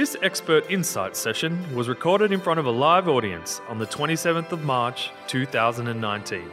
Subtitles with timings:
[0.00, 4.50] This expert insight session was recorded in front of a live audience on the 27th
[4.50, 6.50] of March 2019.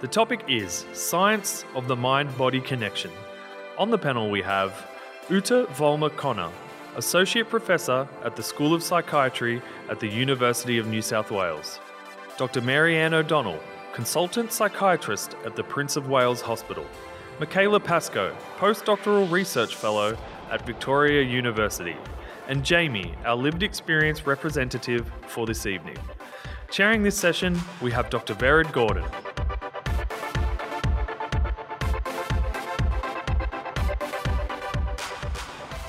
[0.00, 3.10] The topic is Science of the Mind Body Connection.
[3.76, 4.90] On the panel, we have
[5.28, 6.50] Ute Vollmer-Conna,
[6.96, 9.60] Associate Professor at the School of Psychiatry
[9.90, 11.80] at the University of New South Wales,
[12.38, 12.62] Dr.
[12.62, 13.60] Maryanne O'Donnell,
[13.92, 16.86] Consultant Psychiatrist at the Prince of Wales Hospital,
[17.38, 20.16] Michaela Pascoe, Postdoctoral Research Fellow
[20.50, 21.94] at Victoria University,
[22.48, 25.98] and Jamie, our lived experience representative for this evening.
[26.70, 28.34] Chairing this session, we have Dr.
[28.34, 29.04] Vered Gordon.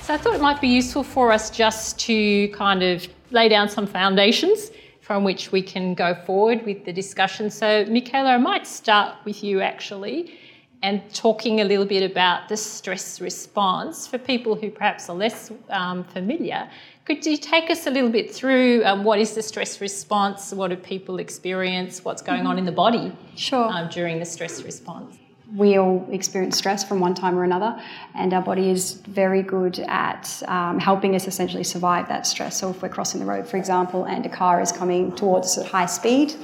[0.02, 3.68] So I thought it might be useful for us just to kind of lay down
[3.68, 7.50] some foundations from which we can go forward with the discussion.
[7.50, 10.34] So, Michaela, I might start with you actually
[10.82, 15.50] and talking a little bit about the stress response for people who perhaps are less
[15.68, 16.68] um, familiar.
[17.04, 20.52] Could you take us a little bit through um, what is the stress response?
[20.52, 22.04] What do people experience?
[22.04, 23.68] What's going on in the body Sure.
[23.68, 25.16] um, during the stress response?
[25.56, 27.80] we all experience stress from one time or another,
[28.14, 32.56] and our body is very good at um, helping us essentially survive that stress.
[32.58, 35.58] So, if we're crossing the road, for example, and a car is coming towards us
[35.58, 36.34] at high speed,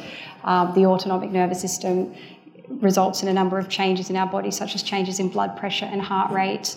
[0.44, 2.14] um, the autonomic nervous system
[2.69, 5.86] results in a number of changes in our body, such as changes in blood pressure
[5.86, 6.77] and heart rate.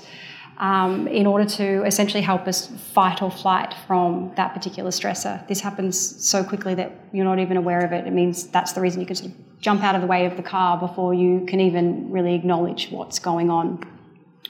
[0.57, 5.47] Um, in order to essentially help us fight or flight from that particular stressor.
[5.47, 8.05] This happens so quickly that you're not even aware of it.
[8.05, 10.35] It means that's the reason you can sort of jump out of the way of
[10.35, 13.81] the car before you can even really acknowledge what's going on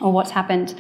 [0.02, 0.74] or what's happened.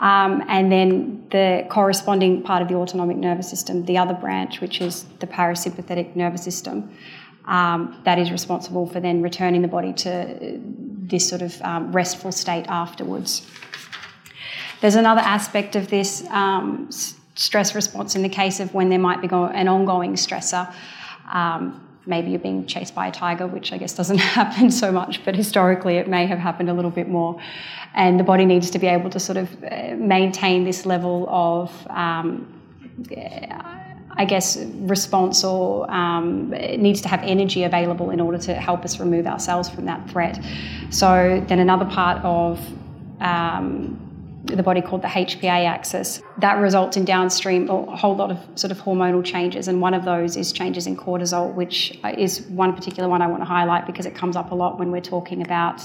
[0.00, 4.80] Um, and then the corresponding part of the autonomic nervous system, the other branch, which
[4.80, 6.94] is the parasympathetic nervous system,
[7.48, 10.60] um, that is responsible for then returning the body to
[11.10, 13.44] this sort of um, restful state afterwards.
[14.80, 16.90] There's another aspect of this um,
[17.34, 20.72] stress response in the case of when there might be an ongoing stressor.
[21.32, 25.24] Um, maybe you're being chased by a tiger, which I guess doesn't happen so much,
[25.24, 27.40] but historically it may have happened a little bit more.
[27.94, 31.86] And the body needs to be able to sort of uh, maintain this level of,
[31.88, 32.46] um,
[34.18, 38.98] I guess, response or um, needs to have energy available in order to help us
[38.98, 40.44] remove ourselves from that threat.
[40.90, 42.60] So then another part of
[43.20, 44.08] um,
[44.44, 46.20] the body called the HPA axis.
[46.38, 50.04] That results in downstream a whole lot of sort of hormonal changes, and one of
[50.04, 54.06] those is changes in cortisol, which is one particular one I want to highlight because
[54.06, 55.82] it comes up a lot when we're talking about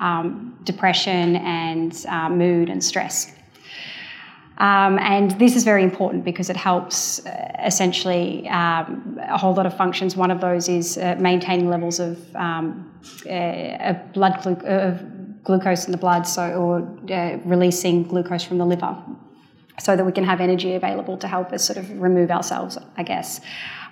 [0.00, 3.32] um, depression and uh, mood and stress.
[4.58, 9.66] Um, and this is very important because it helps uh, essentially um, a whole lot
[9.66, 10.16] of functions.
[10.16, 12.92] One of those is uh, maintaining levels of um,
[13.28, 15.00] uh, blood glu- of
[15.42, 18.96] glucose in the blood, so or uh, releasing glucose from the liver,
[19.80, 23.02] so that we can have energy available to help us sort of remove ourselves, I
[23.02, 23.40] guess.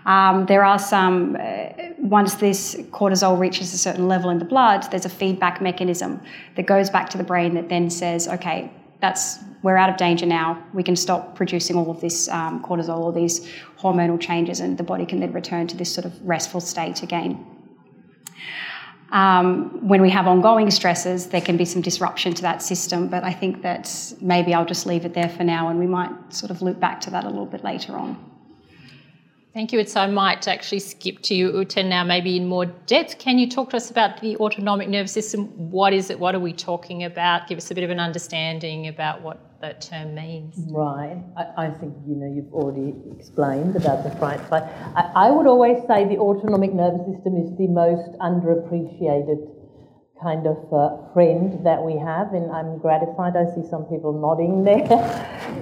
[0.06, 1.68] Um, there are some, uh,
[1.98, 6.20] once this cortisol reaches a certain level in the blood, there's a feedback mechanism
[6.56, 8.70] that goes back to the brain that then says, okay,
[9.00, 10.62] that's we're out of danger now.
[10.72, 13.46] We can stop producing all of this um, cortisol or these
[13.78, 17.46] hormonal changes, and the body can then return to this sort of restful state again.
[19.12, 23.24] Um, when we have ongoing stresses, there can be some disruption to that system, but
[23.24, 26.50] I think that maybe I'll just leave it there for now and we might sort
[26.50, 28.29] of loop back to that a little bit later on.
[29.52, 29.84] Thank you.
[29.84, 33.18] So I might actually skip to you, Ute, now, maybe in more depth.
[33.18, 35.46] Can you talk to us about the autonomic nervous system?
[35.70, 36.20] What is it?
[36.20, 37.48] What are we talking about?
[37.48, 40.54] Give us a bit of an understanding about what that term means.
[40.68, 41.20] Right.
[41.36, 44.62] I, I think you know you've already explained about the fright flight.
[44.96, 49.59] I, I would always say the autonomic nervous system is the most underappreciated
[50.22, 53.36] kind of uh, friend that we have, and I'm gratified.
[53.36, 54.84] I see some people nodding there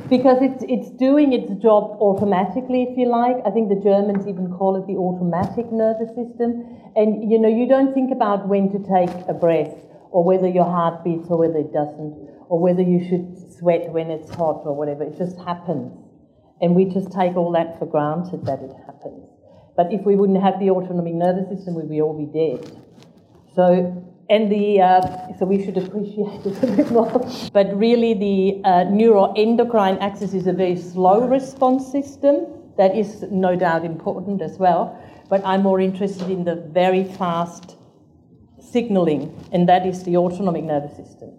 [0.10, 3.36] because it's it's doing its job automatically, if you like.
[3.46, 7.68] I think the Germans even call it the automatic nervous system, and you know you
[7.68, 9.74] don't think about when to take a breath
[10.10, 12.16] or whether your heart beats or whether it doesn't,
[12.48, 15.04] or whether you should sweat when it's hot or whatever.
[15.04, 15.92] It just happens,
[16.60, 19.22] and we just take all that for granted that it happens.
[19.76, 22.66] But if we wouldn't have the autonomic nervous system, we'd all be dead.
[23.54, 25.00] So and the uh,
[25.38, 27.26] so we should appreciate it a bit more.
[27.52, 32.46] But really, the uh, neuroendocrine axis is a very slow response system.
[32.76, 35.00] That is no doubt important as well.
[35.28, 37.76] But I'm more interested in the very fast
[38.60, 41.38] signaling, and that is the autonomic nervous system.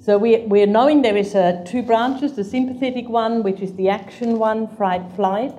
[0.00, 3.88] So we, we're knowing there is uh, two branches, the sympathetic one, which is the
[3.88, 5.52] action one, fright, flight.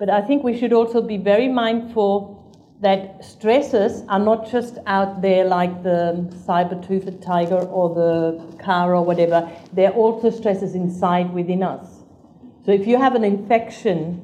[0.00, 2.43] But I think we should also be very mindful
[2.80, 9.02] that stresses are not just out there like the saber-toothed tiger or the car or
[9.02, 9.50] whatever.
[9.72, 11.86] They're also stresses inside within us.
[12.66, 14.20] So if you have an infection,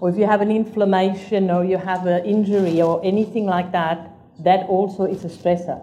[0.00, 4.10] or if you have an inflammation, or you have an injury, or anything like that,
[4.40, 5.80] that also is a stressor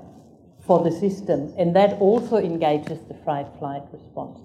[0.59, 4.39] for the system, and that also engages the fight flight response.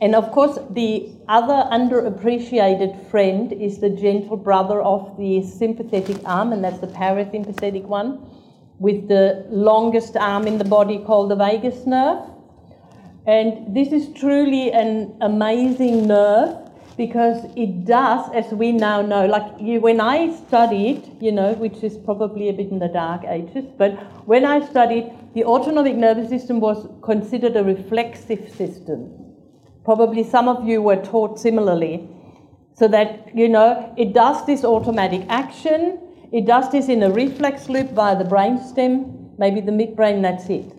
[0.00, 6.52] And of course, the other underappreciated friend is the gentle brother of the sympathetic arm,
[6.52, 8.24] and that's the parasympathetic one,
[8.78, 12.22] with the longest arm in the body called the vagus nerve.
[13.26, 16.56] And this is truly an amazing nerve
[16.96, 21.82] because it does, as we now know, like you, when I studied, you know, which
[21.82, 23.92] is probably a bit in the dark ages, but
[24.26, 29.27] when I studied, the autonomic nervous system was considered a reflexive system.
[29.88, 32.06] Probably some of you were taught similarly.
[32.74, 35.98] So that, you know, it does this automatic action,
[36.30, 40.70] it does this in a reflex loop via the brainstem, maybe the midbrain, that's it.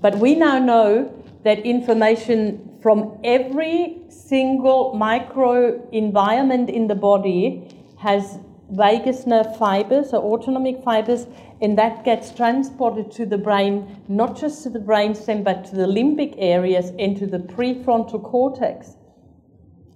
[0.00, 1.12] But we now know
[1.42, 7.66] that information from every single micro environment in the body
[7.98, 8.38] has
[8.70, 11.26] vagus nerve fibers or autonomic fibers,
[11.60, 15.86] and that gets transported to the brain, not just to the brainstem, but to the
[15.86, 18.96] limbic areas and to the prefrontal cortex.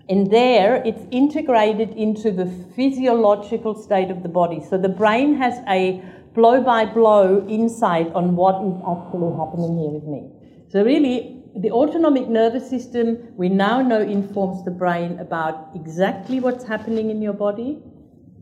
[0.08, 4.62] And there it's integrated into the physiological state of the body.
[4.68, 6.02] So the brain has a
[6.34, 10.28] blow by blow insight on what is actually happening here with me.
[10.68, 16.64] So, really, the autonomic nervous system we now know informs the brain about exactly what's
[16.64, 17.80] happening in your body,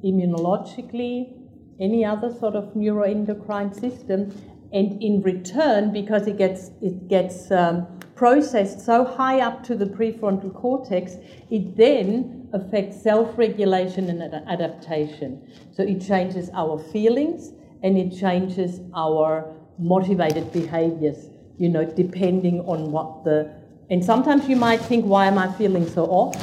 [0.04, 1.32] immunologically,
[1.80, 4.32] any other sort of neuroendocrine system,
[4.72, 9.86] and in return, because it gets it gets um, processed so high up to the
[9.86, 11.16] prefrontal cortex,
[11.50, 15.46] it then affects self-regulation and ad- adaptation.
[15.72, 17.52] So it changes our feelings
[17.82, 21.30] and it changes our motivated behaviors
[21.62, 23.48] you know, depending on what the.
[23.88, 26.34] And sometimes you might think, why am I feeling so off?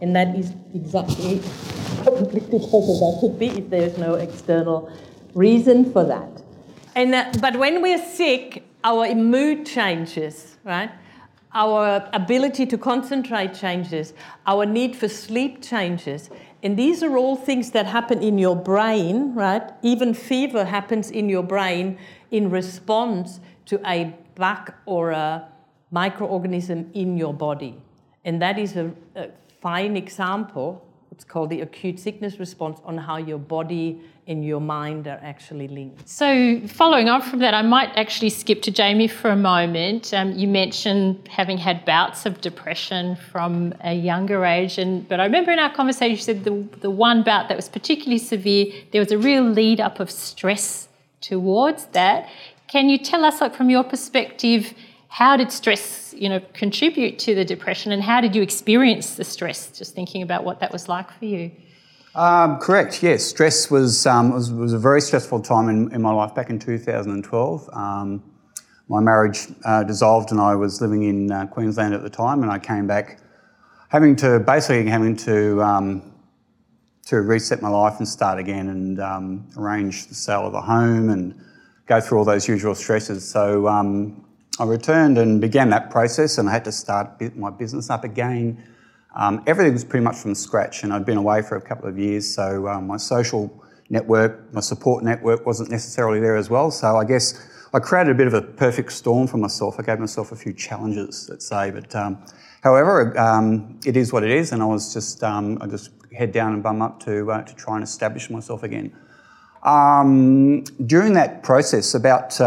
[0.00, 4.90] And that is exactly probably because of that could be if there's no external
[5.34, 6.42] reason for that.
[6.94, 10.90] And uh, but when we're sick, our mood changes, right?
[11.52, 14.12] Our ability to concentrate changes.
[14.46, 16.30] Our need for sleep changes.
[16.62, 19.62] And these are all things that happen in your brain, right?
[19.82, 21.98] Even fever happens in your brain
[22.30, 25.48] in response to a bug or a
[25.92, 27.80] microorganism in your body.
[28.24, 29.28] And that is a, a
[29.60, 30.86] fine example.
[31.14, 35.68] It's called the acute sickness response on how your body and your mind are actually
[35.68, 36.08] linked.
[36.08, 40.12] So, following on from that, I might actually skip to Jamie for a moment.
[40.12, 45.24] Um, you mentioned having had bouts of depression from a younger age, and but I
[45.24, 49.00] remember in our conversation you said the the one bout that was particularly severe, there
[49.00, 50.88] was a real lead up of stress
[51.20, 52.28] towards that.
[52.66, 54.74] Can you tell us, like from your perspective,
[55.14, 59.22] how did stress, you know, contribute to the depression, and how did you experience the
[59.22, 59.70] stress?
[59.70, 61.52] Just thinking about what that was like for you.
[62.16, 63.00] Um, correct.
[63.00, 66.50] Yes, stress was, um, was, was a very stressful time in, in my life back
[66.50, 67.70] in 2012.
[67.72, 68.24] Um,
[68.88, 72.50] my marriage uh, dissolved, and I was living in uh, Queensland at the time, and
[72.50, 73.20] I came back
[73.90, 76.12] having to basically having to um,
[77.06, 81.10] to reset my life and start again, and um, arrange the sale of the home
[81.10, 81.40] and
[81.86, 83.30] go through all those usual stresses.
[83.30, 84.23] So um,
[84.58, 88.62] I returned and began that process, and I had to start my business up again.
[89.16, 91.98] Um, everything was pretty much from scratch, and I'd been away for a couple of
[91.98, 96.70] years, so um, my social network, my support network wasn't necessarily there as well.
[96.70, 97.34] So I guess
[97.72, 99.76] I created a bit of a perfect storm for myself.
[99.78, 102.24] I gave myself a few challenges, let's say, but um,
[102.62, 106.30] however, um, it is what it is, and I was just um, I just head
[106.30, 108.96] down and bum up to uh, to try and establish myself again.
[109.64, 112.40] Um, during that process, about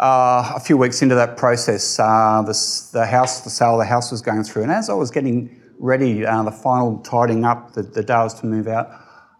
[0.00, 3.84] uh, a few weeks into that process, uh, the, the, house, the sale of the
[3.84, 7.72] house was going through, and as I was getting ready, uh, the final tidying up,
[7.72, 8.90] the, the day was to move out,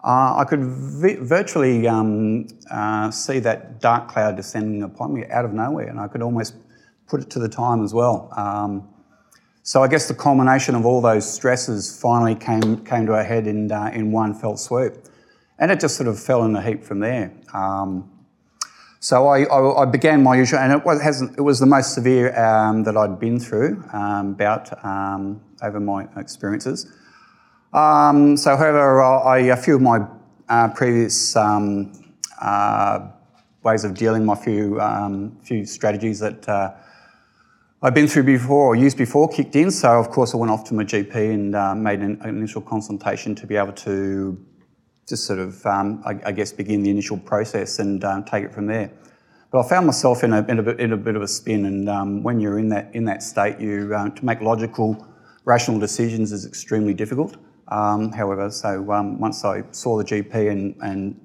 [0.05, 5.45] uh, I could vi- virtually um, uh, see that dark cloud descending upon me out
[5.45, 6.55] of nowhere, and I could almost
[7.07, 8.33] put it to the time as well.
[8.37, 8.89] Um,
[9.63, 13.47] so I guess the culmination of all those stresses finally came came to a head
[13.47, 15.09] in uh, in one fell swoop
[15.59, 17.33] and it just sort of fell in a heap from there.
[17.53, 18.11] Um,
[19.01, 22.37] so I, I, I, began my usual, and it was, it was the most severe
[22.39, 26.91] um, that I'd been through um, bout um, over my experiences.
[27.73, 30.01] Um, so, however, I, a few of my
[30.49, 31.93] uh, previous um,
[32.41, 33.09] uh,
[33.63, 34.81] ways of dealing, my few
[35.43, 36.73] few strategies that uh,
[37.81, 39.71] I've been through before or used before kicked in.
[39.71, 43.37] So, of course, I went off to my GP and uh, made an initial consultation
[43.37, 44.45] to be able to
[45.09, 48.53] just sort of, um, I, I, guess, begin the initial process and um, take it
[48.53, 48.91] from there.
[49.51, 51.65] but I found myself in a, in a, bit, in a bit of a spin,
[51.65, 55.07] and um, when you're in that in that state, you uh, to make logical,
[55.45, 57.37] rational decisions is extremely difficult.
[57.69, 61.21] Um, however, so um, once I saw the GP and, and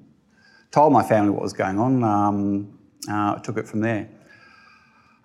[0.70, 4.08] told my family what was going on, um, uh, I took it from there.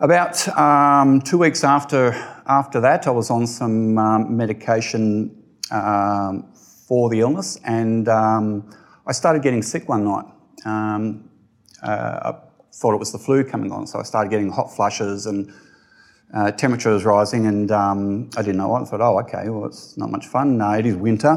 [0.01, 2.11] About um, two weeks after
[2.45, 5.35] after that, I was on some um, medication
[6.89, 10.25] for the illness, and I started getting sick one night.
[11.81, 12.33] Uh,
[12.73, 15.53] thought it was the flu coming on, so I started getting hot flushes and
[16.33, 18.83] uh, temperature was rising, and um, I didn't know what.
[18.83, 20.61] I thought, oh, okay, well, it's not much fun.
[20.61, 21.31] it is winter,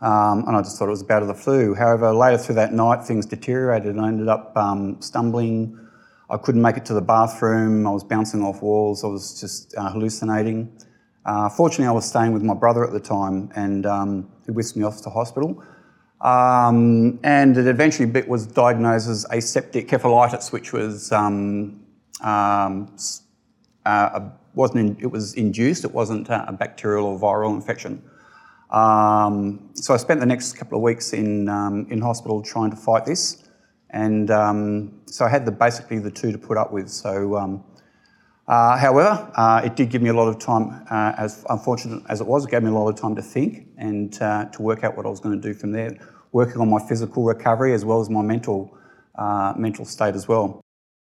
[0.00, 1.74] um, and I just thought it was about the flu.
[1.74, 5.78] However, later through that night, things deteriorated, and I ended up um, stumbling.
[6.28, 7.86] I couldn't make it to the bathroom.
[7.86, 9.04] I was bouncing off walls.
[9.04, 10.72] I was just uh, hallucinating.
[11.24, 14.76] Uh, fortunately, I was staying with my brother at the time, and um, he whisked
[14.76, 15.62] me off to hospital.
[16.20, 21.82] Um, and it eventually was diagnosed as aseptic cephalitis, which was um,
[22.22, 22.94] um,
[23.84, 24.20] uh,
[24.54, 25.84] wasn't in, it was induced.
[25.84, 28.02] It wasn't a bacterial or viral infection.
[28.70, 32.76] Um, so I spent the next couple of weeks in um, in hospital trying to
[32.76, 33.44] fight this,
[33.90, 34.28] and
[35.06, 36.90] so I had the basically the two to put up with.
[36.90, 37.64] So.
[38.46, 42.20] Uh, however, uh, it did give me a lot of time, uh, as unfortunate as
[42.20, 44.84] it was, it gave me a lot of time to think and uh, to work
[44.84, 45.96] out what I was going to do from there
[46.34, 48.76] working on my physical recovery as well as my mental
[49.14, 50.60] uh, mental state as well.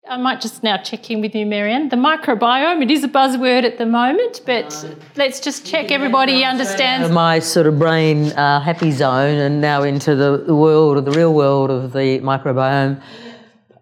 [0.09, 1.89] I might just now check in with you, Maryanne.
[1.89, 4.69] The microbiome, it is a buzzword at the moment, but
[5.15, 7.09] let's just check everybody understands.
[7.13, 11.13] My sort of brain uh, happy zone and now into the, the world, of the
[11.13, 13.01] real world of the microbiome.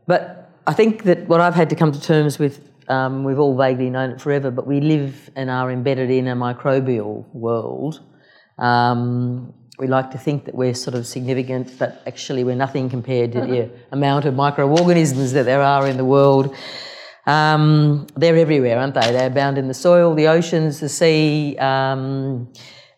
[0.06, 3.56] But I think that what I've had to come to terms with, um, we've all
[3.56, 8.00] vaguely known it forever, but we live and are embedded in a microbial world.
[8.58, 13.32] Um, we like to think that we're sort of significant, but actually we're nothing compared
[13.32, 16.54] to the amount of microorganisms that there are in the world.
[17.26, 19.12] Um, they're everywhere, aren't they?
[19.12, 21.56] They're bound in the soil, the oceans, the sea.
[21.58, 22.52] Um,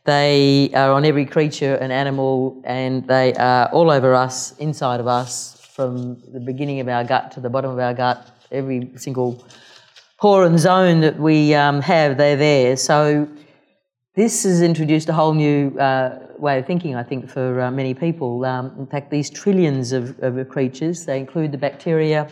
[0.04, 5.06] they are on every creature and animal, and they are all over us, inside of
[5.06, 8.28] us, from the beginning of our gut to the bottom of our gut.
[8.50, 9.44] Every single
[10.22, 12.76] pore and zone that we um, have, they're there.
[12.76, 13.28] So
[14.14, 17.92] this has introduced a whole new uh, way of thinking, I think, for uh, many
[17.92, 18.44] people.
[18.44, 22.28] Um, in fact, these trillions of, of, creatures, they include the bacteria,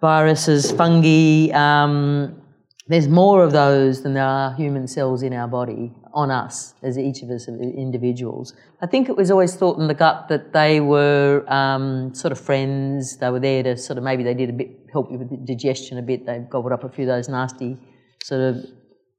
[0.00, 1.50] viruses, fungi.
[1.50, 2.40] Um,
[2.88, 6.96] there's more of those than there are human cells in our body, on us, as
[6.96, 8.54] each of us individuals.
[8.80, 12.40] I think it was always thought in the gut that they were um, sort of
[12.40, 13.16] friends.
[13.16, 15.98] They were there to sort of maybe they did a bit help you with digestion
[15.98, 16.26] a bit.
[16.26, 17.76] They gobbled up a few of those nasty
[18.22, 18.66] sort of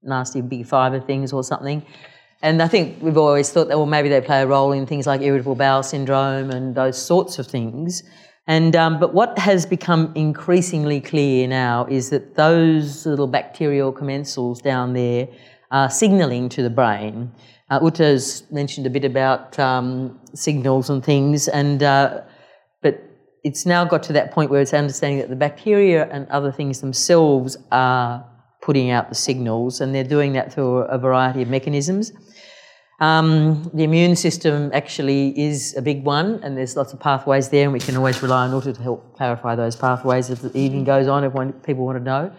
[0.02, 1.86] nasty big fibre things or something.
[2.42, 5.08] And I think we've always thought that, well, maybe they play a role in things
[5.08, 8.04] like irritable bowel syndrome and those sorts of things.
[8.48, 14.62] And um, but what has become increasingly clear now is that those little bacterial commensals
[14.62, 15.28] down there
[15.72, 17.32] are signalling to the brain.
[17.70, 22.22] Uh, Ute's mentioned a bit about um, signals and things, and uh,
[22.82, 23.04] but
[23.44, 26.80] it's now got to that point where it's understanding that the bacteria and other things
[26.80, 28.26] themselves are
[28.62, 32.14] putting out the signals, and they're doing that through a variety of mechanisms.
[33.00, 37.66] Um, the immune system actually is a big one, and there's lots of pathways there,
[37.66, 40.84] and we can always rely on Ute to help clarify those pathways if the evening
[40.84, 42.32] goes on, if one, people want to know.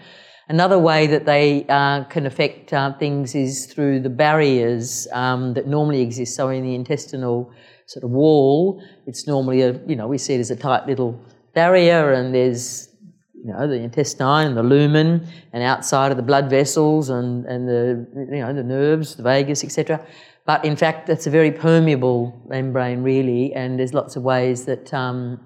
[0.48, 5.68] Another way that they uh, can affect uh, things is through the barriers um, that
[5.68, 6.34] normally exist.
[6.34, 7.52] So in the intestinal
[7.86, 11.20] sort of wall, it's normally a, you know, we see it as a tight little
[11.54, 12.88] barrier, and there's
[13.34, 17.68] you know, the intestine and the lumen, and outside of the blood vessels and, and
[17.68, 20.04] the, you know, the nerves, the vagus, etc.
[20.48, 24.94] But in fact, it's a very permeable membrane, really, and there's lots of ways that
[24.94, 25.38] um,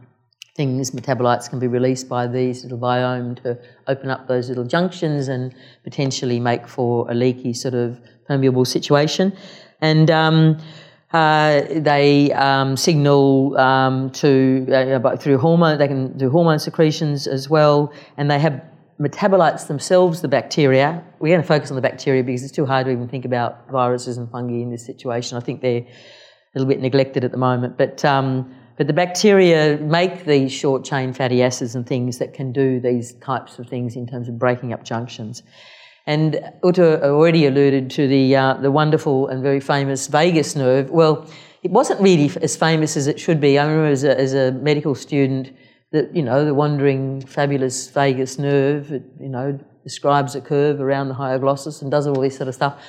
[0.54, 5.26] things, metabolites, can be released by these little biome to open up those little junctions
[5.26, 9.36] and potentially make for a leaky sort of permeable situation.
[9.80, 10.58] And um,
[11.12, 15.78] uh, they um, signal um, to uh, through hormone.
[15.78, 18.62] They can do hormone secretions as well, and they have
[19.02, 21.02] metabolites themselves, the bacteria.
[21.18, 23.68] We're going to focus on the bacteria because it's too hard to even think about
[23.70, 25.36] viruses and fungi in this situation.
[25.36, 27.76] I think they're a little bit neglected at the moment.
[27.76, 32.52] But, um, but the bacteria make these short chain fatty acids and things that can
[32.52, 35.42] do these types of things in terms of breaking up junctions.
[36.06, 40.90] And Ute already alluded to the, uh, the wonderful and very famous vagus nerve.
[40.90, 41.28] Well,
[41.62, 43.58] it wasn't really as famous as it should be.
[43.58, 45.52] I remember as a, as a medical student,
[45.92, 51.08] that you know the wandering fabulous vagus nerve it, you know describes a curve around
[51.08, 52.80] the hyoglossus and does all this sort of stuff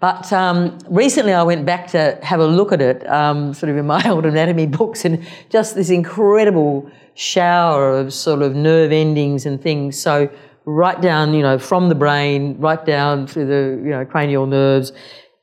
[0.00, 3.78] But um, recently I went back to have a look at it, um, sort of
[3.78, 9.46] in my old anatomy books, and just this incredible shower of sort of nerve endings
[9.46, 9.98] and things.
[9.98, 10.28] So
[10.66, 14.92] right down, you know, from the brain, right down through the, you know, cranial nerves,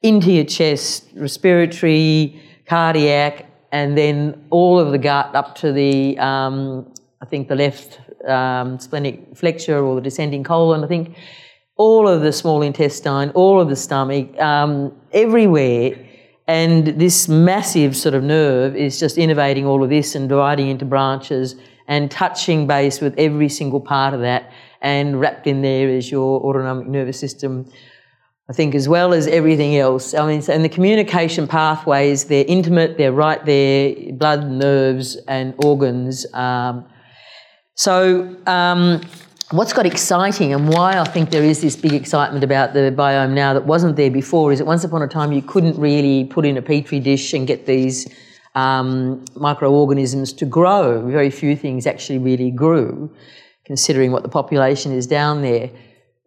[0.04, 6.94] into your chest, respiratory, cardiac, and then all of the gut up to the, um,
[7.22, 11.16] I think the left um, splenic flexure or the descending colon, I think
[11.78, 15.94] all of the small intestine, all of the stomach, um, everywhere.
[16.48, 20.86] And this massive sort of nerve is just innovating all of this and dividing into
[20.86, 21.56] branches
[21.88, 24.52] and touching base with every single part of that.
[24.82, 27.72] And wrapped in there is your autonomic nervous system,
[28.50, 30.14] I think, as well as everything else.
[30.14, 36.26] I mean, and the communication pathways, they're intimate, they're right there, blood, nerves, and organs.
[36.34, 36.86] Um,
[37.76, 39.02] so, um,
[39.52, 43.34] what's got exciting and why I think there is this big excitement about the biome
[43.34, 46.46] now that wasn't there before is that once upon a time you couldn't really put
[46.46, 48.08] in a petri dish and get these
[48.56, 51.06] um, microorganisms to grow.
[51.08, 53.14] Very few things actually really grew,
[53.66, 55.70] considering what the population is down there.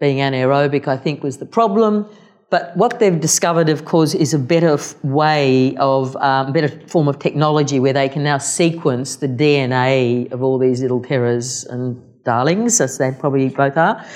[0.00, 2.06] Being anaerobic, I think, was the problem.
[2.54, 7.18] But what they've discovered, of course, is a better way of, um, better form of
[7.18, 12.80] technology where they can now sequence the DNA of all these little terrors and darlings,
[12.80, 14.06] as they probably both are.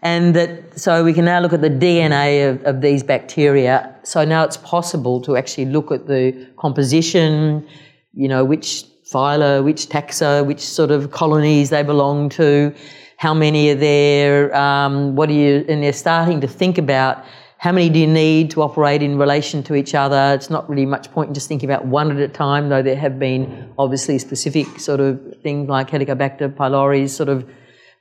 [0.00, 3.92] And that, so we can now look at the DNA of, of these bacteria.
[4.04, 7.66] So now it's possible to actually look at the composition,
[8.14, 12.72] you know, which phyla, which taxa, which sort of colonies they belong to,
[13.16, 17.24] how many are there, um, what do you, and they're starting to think about
[17.58, 20.32] how many do you need to operate in relation to each other?
[20.34, 22.96] It's not really much point in just thinking about one at a time, though there
[22.96, 27.44] have been obviously specific sort of things like Helicobacter pylori, sort of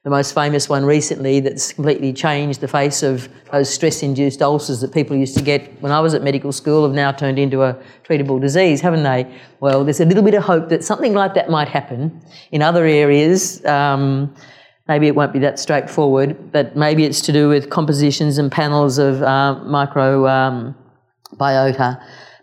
[0.04, 4.94] the most famous one recently that's completely changed the face of those stress-induced ulcers that
[4.94, 7.76] people used to get when I was at medical school have now turned into a
[8.08, 9.28] treatable disease, haven't they?
[9.60, 12.22] Well, there's a little bit of hope that something like that might happen
[12.52, 13.66] in other areas.
[13.66, 14.36] Um,
[14.88, 18.98] maybe it won't be that straightforward, but maybe it's to do with compositions and panels
[18.98, 20.76] of uh, microbiota.
[21.80, 21.98] Um,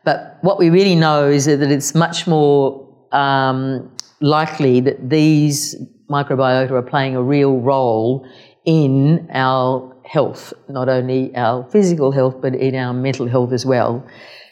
[0.05, 3.91] but what we really know is that it's much more um,
[4.21, 5.77] likely that these
[6.11, 8.29] microbiota are playing a real role
[8.67, 14.07] in our health, not only our physical health, but in our mental health as well.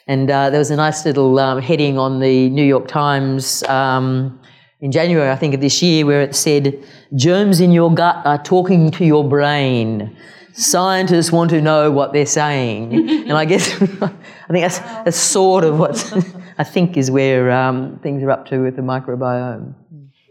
[0.07, 4.41] And uh, there was a nice little um, heading on the New York Times um,
[4.83, 8.43] in January, I think, of this year, where it said, Germs in your gut are
[8.43, 10.15] talking to your brain.
[10.55, 12.93] Scientists want to know what they're saying.
[13.09, 14.09] and I guess, I
[14.51, 16.13] think that's, that's sort of what
[16.59, 19.75] I think is where um, things are up to with the microbiome.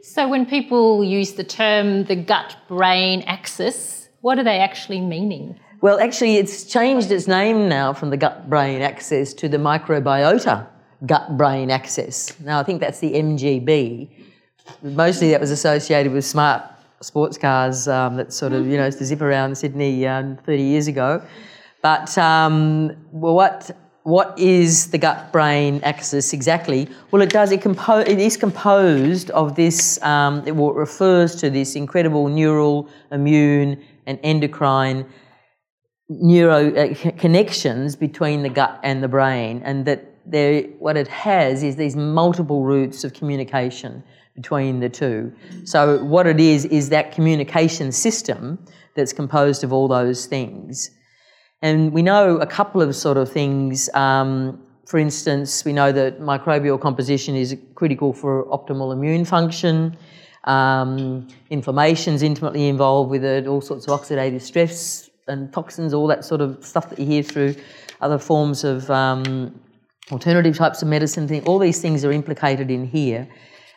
[0.04, 5.58] So, when people use the term the gut brain axis, what are they actually meaning?
[5.80, 10.68] Well, actually, it's changed its name now from the gut brain axis to the microbiota
[11.06, 12.38] gut brain axis.
[12.42, 14.31] Now, I think that's the MGB.
[14.82, 16.64] Mostly that was associated with smart
[17.02, 20.62] sports cars um, that sort of, you know, used to zip around Sydney um, 30
[20.62, 21.22] years ago.
[21.82, 23.72] But um, well, what
[24.04, 26.90] what is the gut brain axis exactly?
[27.12, 27.52] Well, it does.
[27.52, 30.02] It, compo- it is composed of this.
[30.02, 35.06] Um, it refers to this incredible neural, immune, and endocrine
[36.10, 41.64] neuro uh, connections between the gut and the brain, and that there, what it has
[41.64, 44.04] is these multiple routes of communication
[44.36, 45.34] between the two.
[45.66, 48.60] So, what it is is that communication system
[48.96, 50.92] that's composed of all those things.
[51.62, 53.90] And we know a couple of sort of things.
[53.94, 59.96] Um, for instance, we know that microbial composition is critical for optimal immune function.
[60.46, 66.08] Um, inflammation is intimately involved with it, all sorts of oxidative stress and toxins, all
[66.08, 67.56] that sort of stuff that you hear through
[68.02, 69.60] other forms of um,
[70.12, 71.44] alternative types of medicine.
[71.46, 73.28] All these things are implicated in here.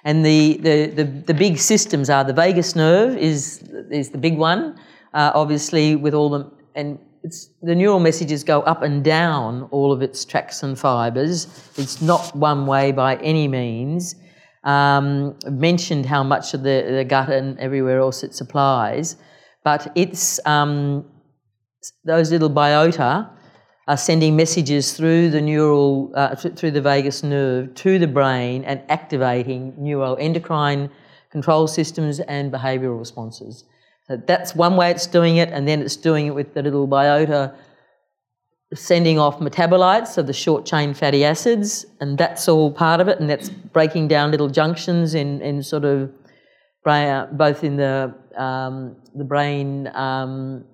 [0.05, 4.37] And the, the, the, the big systems are the vagus nerve is, is the big
[4.37, 4.79] one,
[5.15, 9.93] uh, obviously, with all the, and it's, the neural messages go up and down all
[9.93, 11.47] of its tracks and fibres.
[11.79, 14.15] It's not one way by any means.
[14.63, 19.17] Um, mentioned how much of the, the gut and everywhere else it supplies,
[19.63, 21.05] but it's um,
[22.05, 23.31] those little biota
[23.87, 28.81] are sending messages through the neural, uh, through the vagus nerve to the brain and
[28.89, 30.91] activating neuroendocrine
[31.31, 33.65] control systems and behavioural responses.
[34.07, 36.87] So that's one way it's doing it, and then it's doing it with the little
[36.87, 37.55] biota
[38.75, 43.21] sending off metabolites of the short chain fatty acids, and that's all part of it,
[43.21, 46.11] and that's breaking down little junctions in, in sort of
[46.83, 49.89] brain, both in the um, the brain.
[49.95, 50.65] Um,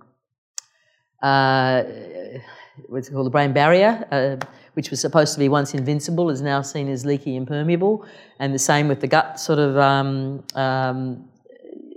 [1.23, 1.83] uh,
[2.89, 4.37] what's called, the brain barrier, uh,
[4.75, 8.05] which was supposed to be once invincible, is now seen as leaky impermeable,
[8.39, 11.29] and the same with the gut sort of um, um,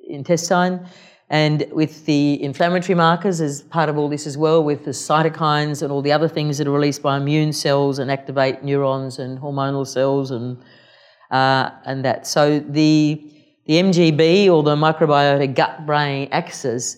[0.07, 0.85] intestine.
[1.29, 5.81] And with the inflammatory markers as part of all this as well, with the cytokines
[5.81, 9.39] and all the other things that are released by immune cells and activate neurons and
[9.39, 10.61] hormonal cells and
[11.31, 12.27] uh, and that.
[12.27, 13.31] So the
[13.65, 16.97] the MGB or the microbiota gut brain axis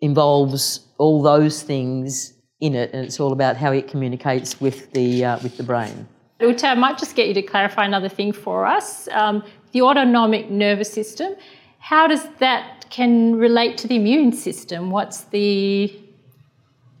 [0.00, 2.32] involves all those things
[2.66, 6.06] in it, and it's all about how it communicates with the uh, with the brain.
[6.40, 9.08] Ute, I might just get you to clarify another thing for us.
[9.08, 11.34] Um, the autonomic nervous system,
[11.78, 14.90] how does that can relate to the immune system?
[14.90, 15.94] What's the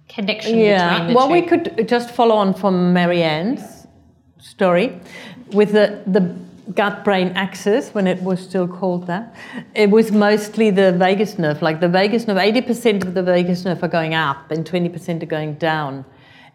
[0.08, 0.90] connection yeah.
[0.90, 1.32] between the well, two?
[1.32, 3.86] we could just follow on from Maryanne's
[4.38, 4.98] story
[5.52, 9.34] with the the gut brain axis when it was still called that.
[9.74, 11.62] It was mostly the vagus nerve.
[11.62, 15.26] Like the vagus nerve, 80% of the vagus nerve are going up and 20% are
[15.26, 16.04] going down.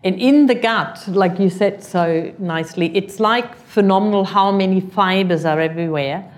[0.03, 5.45] And in the gut, like you said so nicely, it's like phenomenal how many fibers
[5.45, 6.29] are everywhere.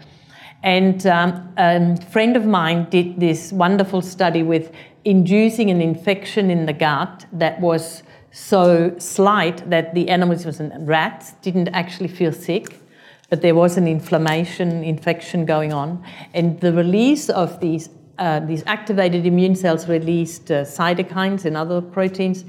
[0.61, 4.71] And um, a friend of mine did this wonderful study with
[5.05, 10.45] inducing an infection in the gut that was so slight that the animals,
[10.79, 12.82] rats, didn't actually feel sick
[13.33, 18.61] but there was an inflammation, infection going on, and the release of these uh, these
[18.67, 22.45] activated immune cells released uh, cytokines and other proteins.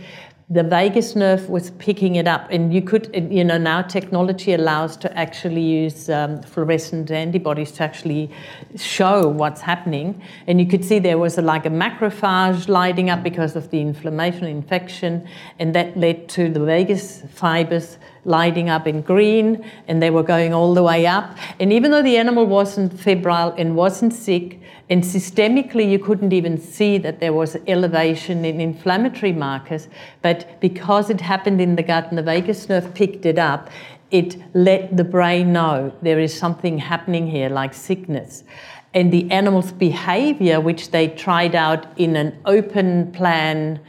[0.51, 4.99] The vagus nerve was picking it up, and you could, you know, now technology allows
[4.99, 8.31] to actually use um, fluorescent antibodies to actually
[8.77, 10.21] show what's happening.
[10.47, 13.81] And you could see there was a, like a macrophage lighting up because of the
[13.81, 15.27] inflammation, infection,
[15.59, 20.53] and that led to the vagus fibers lighting up in green and they were going
[20.53, 21.37] all the way up.
[21.61, 24.61] And even though the animal wasn't febrile and wasn't sick,
[24.91, 29.89] and systemically you couldn't even see that there was elevation in inflammatory markers,
[30.23, 33.71] but because it happened in the gut and the vagus nerve picked it up,
[34.11, 38.45] it let the brain know there is something happening here, like sickness.
[38.93, 43.81] And the animal's behavior, which they tried out in an open plan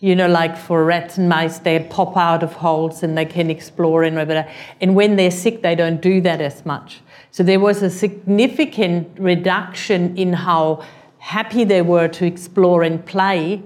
[0.00, 3.50] you know, like for rats and mice, they pop out of holes and they can
[3.50, 4.50] explore and whatever.
[4.80, 7.00] And when they're sick, they don't do that as much.
[7.30, 10.82] So there was a significant reduction in how
[11.18, 13.62] happy they were to explore and play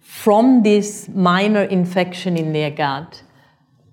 [0.00, 3.22] from this minor infection in their gut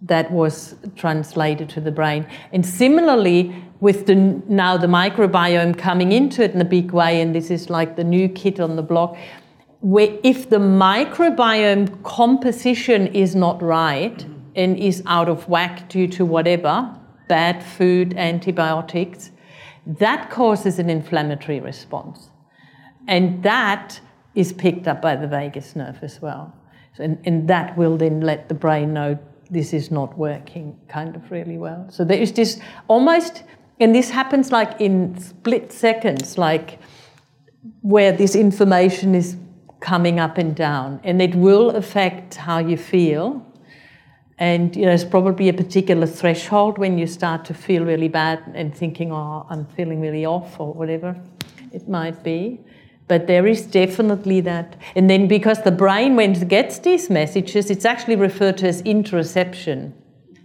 [0.01, 2.25] that was translated to the brain.
[2.51, 7.35] And similarly, with the, now the microbiome coming into it in a big way, and
[7.35, 9.15] this is like the new kit on the block,
[9.83, 16.93] if the microbiome composition is not right and is out of whack due to whatever,
[17.27, 19.31] bad food, antibiotics,
[19.85, 22.29] that causes an inflammatory response.
[23.07, 23.99] And that
[24.35, 26.53] is picked up by the vagus nerve as well.
[26.99, 29.17] And, and that will then let the brain know
[29.49, 31.87] this is not working kind of really well.
[31.89, 33.43] So there is this almost,
[33.79, 36.79] and this happens like in split seconds, like
[37.81, 39.37] where this information is
[39.79, 43.45] coming up and down, and it will affect how you feel.
[44.39, 48.39] And you know, there's probably a particular threshold when you start to feel really bad
[48.53, 51.15] and thinking, "Oh, I'm feeling really off," or whatever
[51.71, 52.59] it might be.
[53.07, 54.75] But there is definitely that.
[54.95, 58.81] And then because the brain, when it gets these messages, it's actually referred to as
[58.83, 59.93] interoception.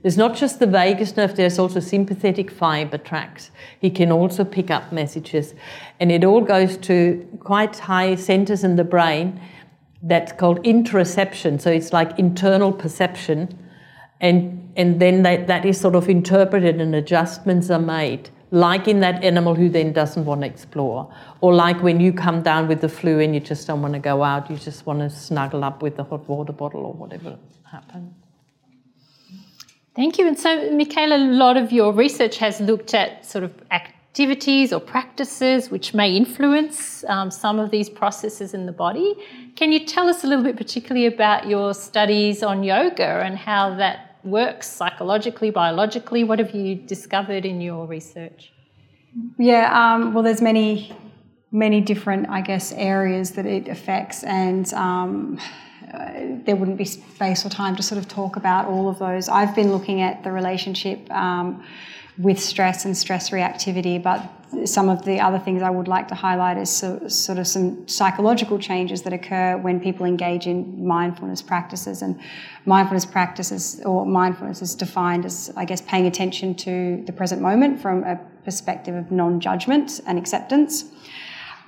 [0.02, 3.52] There's not just the vagus nerve, there's also sympathetic fiber tracts.
[3.80, 5.54] He can also pick up messages.
[6.00, 9.40] And it all goes to quite high centers in the brain
[10.02, 11.60] that's called interoception.
[11.60, 13.56] So it's like internal perception.
[14.20, 18.98] And, and then that, that is sort of interpreted and adjustments are made, like in
[19.00, 21.14] that animal who then doesn't want to explore.
[21.40, 24.00] Or like when you come down with the flu and you just don't want to
[24.00, 27.38] go out, you just want to snuggle up with the hot water bottle or whatever
[27.70, 28.21] happens.
[29.94, 30.26] Thank you.
[30.26, 34.80] And so, Michaela, a lot of your research has looked at sort of activities or
[34.80, 39.14] practices which may influence um, some of these processes in the body.
[39.54, 43.74] Can you tell us a little bit, particularly about your studies on yoga and how
[43.76, 46.24] that works psychologically, biologically?
[46.24, 48.52] What have you discovered in your research?
[49.38, 50.96] Yeah, um, well, there's many,
[51.50, 55.38] many different, I guess, areas that it affects, and um,
[55.92, 56.10] uh,
[56.44, 59.28] there wouldn't be space or time to sort of talk about all of those.
[59.28, 61.64] I've been looking at the relationship um,
[62.18, 64.30] with stress and stress reactivity, but
[64.64, 67.86] some of the other things I would like to highlight is so, sort of some
[67.88, 72.02] psychological changes that occur when people engage in mindfulness practices.
[72.02, 72.20] And
[72.66, 77.80] mindfulness practices, or mindfulness is defined as, I guess, paying attention to the present moment
[77.80, 80.84] from a perspective of non judgment and acceptance.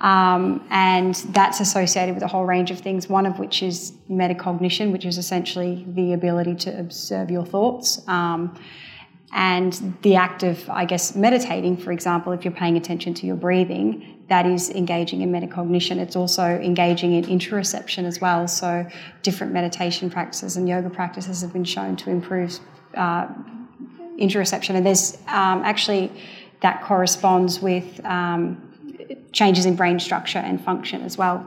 [0.01, 4.91] Um, and that's associated with a whole range of things, one of which is metacognition,
[4.91, 8.05] which is essentially the ability to observe your thoughts.
[8.07, 8.59] Um,
[9.31, 13.35] and the act of, I guess, meditating, for example, if you're paying attention to your
[13.35, 15.97] breathing, that is engaging in metacognition.
[15.97, 18.47] It's also engaging in interoception as well.
[18.47, 18.87] So,
[19.23, 22.57] different meditation practices and yoga practices have been shown to improve
[22.95, 23.27] uh,
[24.19, 24.75] interoception.
[24.75, 26.11] And there's um, actually
[26.61, 28.64] that corresponds with um,
[29.35, 31.37] changes in brain structure and function as well.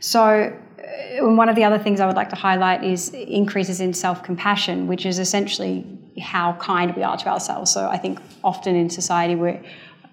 [0.00, 3.94] So, uh, one of the other things I would like to highlight is increases in
[3.94, 5.86] self compassion, which is essentially
[6.20, 7.70] how kind we are to ourselves.
[7.70, 9.62] So, I think often in society we're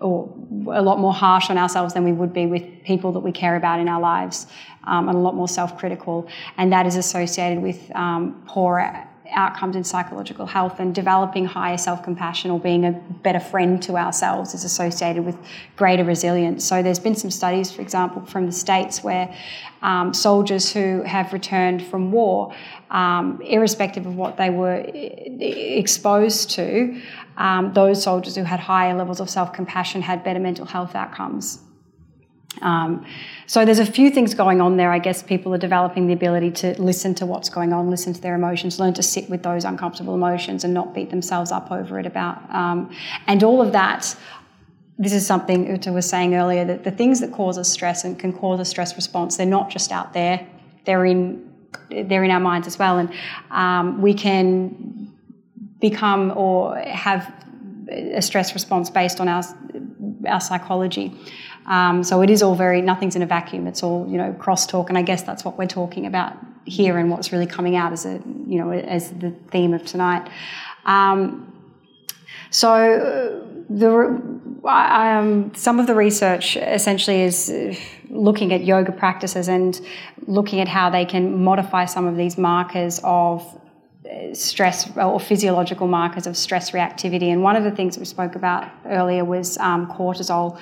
[0.01, 0.29] or
[0.67, 3.55] a lot more harsh on ourselves than we would be with people that we care
[3.55, 4.45] about in our lives,
[4.83, 6.27] um, and a lot more self critical.
[6.57, 8.79] And that is associated with um, poor
[9.31, 13.97] outcomes in psychological health and developing higher self compassion or being a better friend to
[13.97, 15.37] ourselves is associated with
[15.75, 16.63] greater resilience.
[16.63, 19.35] So, there's been some studies, for example, from the States where
[19.81, 22.53] um, soldiers who have returned from war,
[22.89, 27.01] um, irrespective of what they were exposed to,
[27.37, 31.64] um, those soldiers who had higher levels of self compassion had better mental health outcomes.
[32.61, 33.05] Um,
[33.47, 34.91] so there's a few things going on there.
[34.91, 38.21] I guess people are developing the ability to listen to what's going on, listen to
[38.21, 41.99] their emotions, learn to sit with those uncomfortable emotions, and not beat themselves up over
[41.99, 42.05] it.
[42.05, 42.95] About um,
[43.27, 44.15] and all of that.
[44.97, 48.17] This is something Ute was saying earlier that the things that cause us stress and
[48.17, 50.47] can cause a stress response, they're not just out there;
[50.85, 51.51] they're in
[51.89, 53.13] they're in our minds as well, and
[53.51, 55.13] um, we can
[55.79, 57.31] become or have
[57.91, 59.43] a stress response based on our
[60.27, 61.13] our psychology.
[61.67, 63.67] Um, so it is all very, nothing's in a vacuum.
[63.67, 64.89] It's all, you know, crosstalk.
[64.89, 66.33] And I guess that's what we're talking about
[66.65, 70.29] here and what's really coming out as a, you know, as the theme of tonight.
[70.85, 71.51] Um,
[72.51, 77.75] so uh, the, um, some of the research essentially is uh,
[78.09, 79.81] looking at yoga practices and
[80.27, 83.41] looking at how they can modify some of these markers of
[84.05, 87.31] uh, stress or physiological markers of stress reactivity.
[87.31, 90.59] And one of the things we spoke about earlier was um, cortisol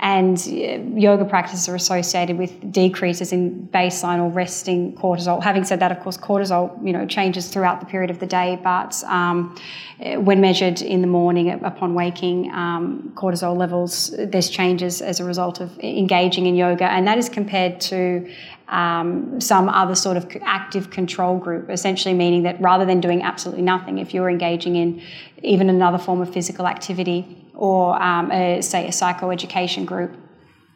[0.00, 5.42] and uh, yoga practices are associated with decreases in baseline or resting cortisol.
[5.42, 8.58] Having said that, of course, cortisol you know changes throughout the period of the day,
[8.62, 9.56] but um,
[10.04, 15.24] uh, when measured in the morning upon waking, um, cortisol levels there's changes as a
[15.24, 18.30] result of engaging in yoga, and that is compared to
[18.68, 23.62] um, some other sort of active control group, essentially meaning that rather than doing absolutely
[23.62, 25.00] nothing, if you're engaging in
[25.42, 30.16] even another form of physical activity, or um, a, say a psychoeducation group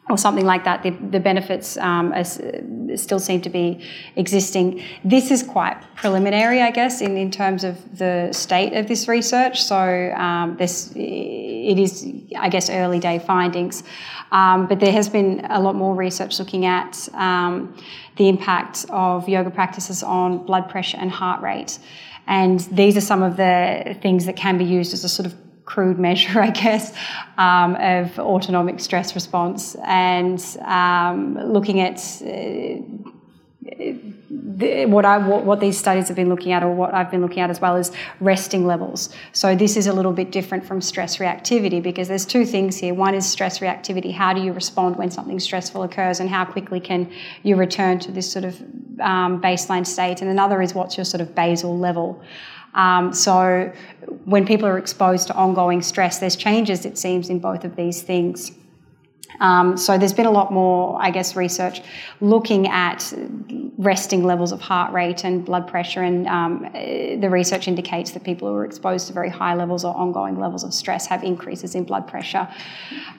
[0.09, 2.25] or something like that, the, the benefits um, are,
[2.97, 3.83] still seem to be
[4.15, 4.83] existing.
[5.05, 9.63] This is quite preliminary, I guess, in, in terms of the state of this research.
[9.63, 12.05] So um, this it is,
[12.37, 13.83] I guess, early day findings.
[14.31, 17.75] Um, but there has been a lot more research looking at um,
[18.17, 21.79] the impact of yoga practices on blood pressure and heart rate.
[22.27, 25.35] And these are some of the things that can be used as a sort of
[25.71, 26.93] crude measure, I guess,
[27.37, 32.81] um, of autonomic stress response and um, looking at uh,
[34.87, 37.39] what I what, what, these studies have been looking at, or what I've been looking
[37.39, 39.09] at as well, is resting levels.
[39.31, 42.93] So this is a little bit different from stress reactivity because there's two things here.
[42.93, 44.13] One is stress reactivity.
[44.13, 47.11] How do you respond when something stressful occurs, and how quickly can
[47.43, 48.59] you return to this sort of
[48.99, 50.21] um, baseline state?
[50.21, 52.21] And another is what's your sort of basal level.
[52.73, 53.71] Um, so
[54.25, 58.01] when people are exposed to ongoing stress, there's changes, it seems, in both of these
[58.01, 58.51] things.
[59.39, 61.81] Um, so there's been a lot more, I guess, research
[62.19, 63.13] looking at
[63.77, 68.47] resting levels of heart rate and blood pressure, and um, the research indicates that people
[68.47, 71.83] who are exposed to very high levels or ongoing levels of stress have increases in
[71.83, 72.47] blood pressure.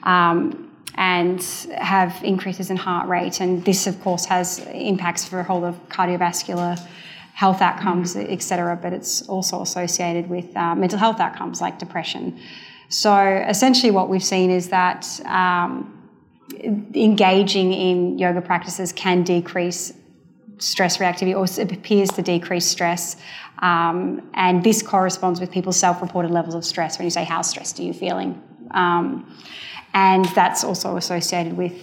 [0.03, 1.41] Um, and
[1.75, 5.75] have increases in heart rate, and this, of course, has impacts for a whole of
[5.89, 6.79] cardiovascular
[7.33, 8.77] health outcomes, etc.
[8.81, 12.39] But it's also associated with uh, mental health outcomes like depression.
[12.89, 13.15] So
[13.47, 16.09] essentially, what we've seen is that um,
[16.93, 19.93] engaging in yoga practices can decrease
[20.59, 23.17] stress reactivity, or it appears to decrease stress.
[23.59, 26.97] Um, and this corresponds with people's self-reported levels of stress.
[26.97, 28.41] When you say, "How stressed are you feeling?"
[28.71, 29.35] Um,
[29.93, 31.73] and that's also associated with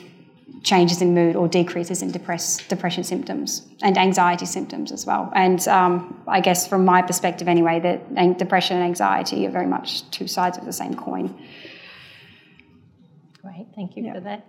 [0.62, 5.33] changes in mood or decreases in depress, depression symptoms and anxiety symptoms as well.
[5.35, 10.09] And um, I guess from my perspective, anyway, that depression and anxiety are very much
[10.11, 11.35] two sides of the same coin.
[13.42, 14.14] Great, thank you yeah.
[14.14, 14.46] for that.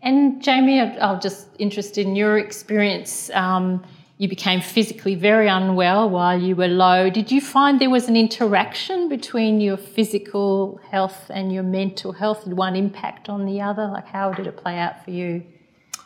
[0.00, 3.84] And Jamie, I'll just interested in your experience um,
[4.16, 7.10] you became physically very unwell while you were low.
[7.10, 12.44] Did you find there was an interaction between your physical health and your mental health?
[12.44, 13.86] Did one impact on the other?
[13.86, 15.42] Like, how did it play out for you?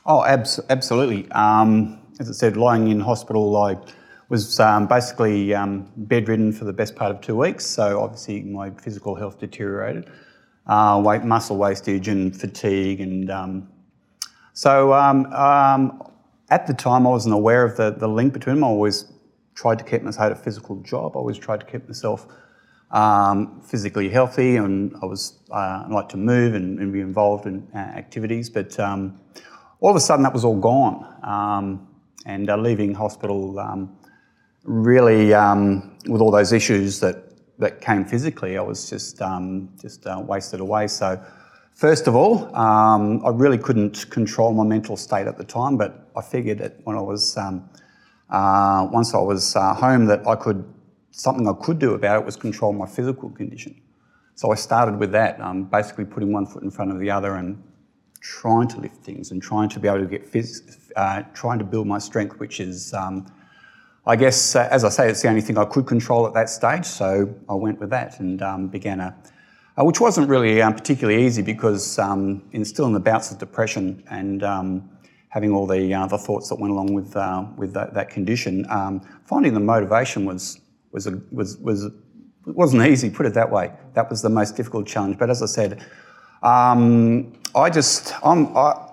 [0.07, 1.31] Oh, abs- absolutely.
[1.33, 3.77] Um, as I said, lying in hospital, I
[4.31, 7.67] was um, basically um, bedridden for the best part of two weeks.
[7.67, 10.11] So obviously, my physical health deteriorated.
[10.67, 13.69] Uh, weight, muscle wastage, and fatigue, and um,
[14.53, 16.03] so um, um,
[16.51, 18.65] at the time, I wasn't aware of the, the link between them.
[18.65, 19.13] I always
[19.55, 21.13] tried to keep myself, had a physical job.
[21.15, 22.27] I always tried to keep myself
[22.91, 27.69] um, physically healthy, and I was uh, like to move and, and, be involved in
[27.75, 28.49] uh, activities.
[28.49, 29.21] But um,
[29.81, 31.07] all of a sudden, that was all gone.
[31.23, 31.89] Um,
[32.25, 33.97] and uh, leaving hospital, um,
[34.65, 37.25] really, um, with all those issues that
[37.59, 40.87] that came physically, I was just um, just uh, wasted away.
[40.87, 41.21] So
[41.79, 46.09] First of all, um, I really couldn't control my mental state at the time, but
[46.17, 47.71] I figured that when I was, um,
[48.31, 50.65] uh, once I was uh, home, that I could,
[51.13, 53.81] something I could do about it was control my physical condition.
[54.35, 57.37] So I started with that, um, basically putting one foot in front of the other
[57.37, 57.63] and
[58.19, 61.65] trying to lift things and trying to be able to get phys- uh, trying to
[61.65, 63.25] build my strength, which is, um,
[64.05, 66.51] I guess, uh, as I say, it's the only thing I could control at that
[66.51, 66.87] stage.
[66.87, 69.15] So I went with that and um, began a
[69.79, 73.39] uh, which wasn't really um, particularly easy because um, in, still in the bouts of
[73.39, 74.91] depression and um,
[75.29, 78.67] having all the, uh, the thoughts that went along with, uh, with that, that condition,
[78.71, 80.61] um, finding the motivation was,
[80.91, 81.87] was, a, was, was,
[82.47, 83.73] wasn't easy, put it that way.
[83.95, 85.19] That was the most difficult challenge.
[85.19, 85.85] But as I said,
[86.43, 88.87] um, I just, I'm, I,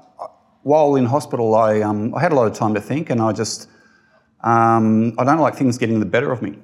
[0.62, 3.32] while in hospital, I, um, I had a lot of time to think and I
[3.32, 3.70] just,
[4.44, 6.60] I don't like things getting the better of me.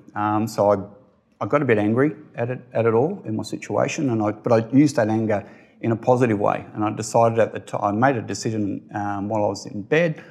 [0.48, 1.01] so I
[1.42, 4.32] I got a bit angry at it, at it all in my situation, and I,
[4.32, 5.44] but I used that anger
[5.82, 6.64] in a positive way.
[6.76, 9.82] And I decided at the time, I made a decision um, while I was in
[9.82, 10.24] bed.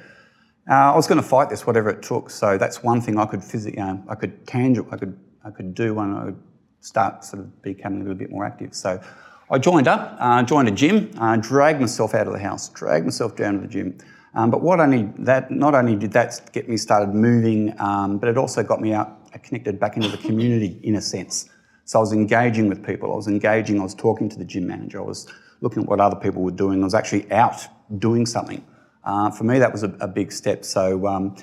[0.69, 2.29] Uh, I was going to fight this, whatever it took.
[2.29, 5.75] So that's one thing I could physically, um, I could tangible, I could, I could
[5.75, 6.41] do when I would
[6.79, 8.73] start sort of becoming a little bit more active.
[8.73, 9.01] So
[9.49, 13.05] I joined up, uh, joined a gym, uh, dragged myself out of the house, dragged
[13.05, 13.97] myself down to the gym.
[14.33, 18.29] Um, but what only that, not only did that get me started moving, um, but
[18.29, 21.49] it also got me out connected back into the community in a sense.
[21.85, 23.11] So I was engaging with people.
[23.11, 23.79] I was engaging.
[23.79, 24.99] I was talking to the gym manager.
[24.99, 25.27] I was
[25.61, 26.81] looking at what other people were doing.
[26.81, 27.67] I was actually out
[27.99, 28.63] doing something.
[29.03, 30.63] Uh, for me, that was a, a big step.
[30.63, 31.35] So um,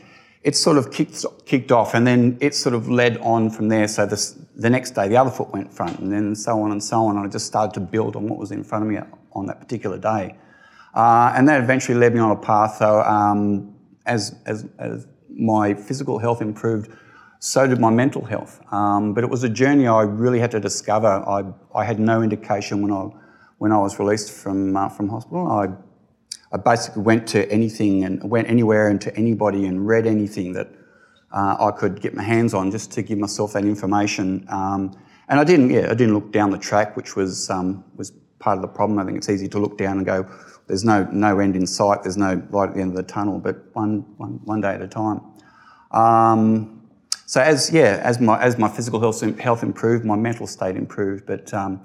[0.42, 3.88] it sort of kicked, kicked off, and then it sort of led on from there.
[3.88, 6.82] So this, the next day, the other foot went front, and then so on and
[6.82, 7.16] so on.
[7.16, 8.98] And I just started to build on what was in front of me
[9.32, 10.36] on that particular day.
[10.94, 12.76] Uh, and that eventually led me on a path.
[12.76, 13.74] So um,
[14.06, 16.90] as, as, as my physical health improved,
[17.38, 18.60] so did my mental health.
[18.72, 21.06] Um, but it was a journey I really had to discover.
[21.06, 23.08] I, I had no indication when I,
[23.58, 25.50] when I was released from, uh, from hospital.
[25.50, 25.68] I,
[26.52, 30.68] I basically went to anything and went anywhere and to anybody and read anything that
[31.32, 34.46] uh, I could get my hands on just to give myself that information.
[34.48, 34.98] Um,
[35.28, 38.56] and I didn't, yeah, I didn't look down the track, which was, um, was part
[38.56, 38.98] of the problem.
[38.98, 40.26] I think it's easy to look down and go,
[40.66, 43.38] there's no, no end in sight, there's no light at the end of the tunnel,
[43.38, 45.20] but one, one, one day at a time.
[45.90, 46.77] Um,
[47.28, 51.26] so as yeah, as my as my physical health health improved, my mental state improved.
[51.26, 51.82] But um,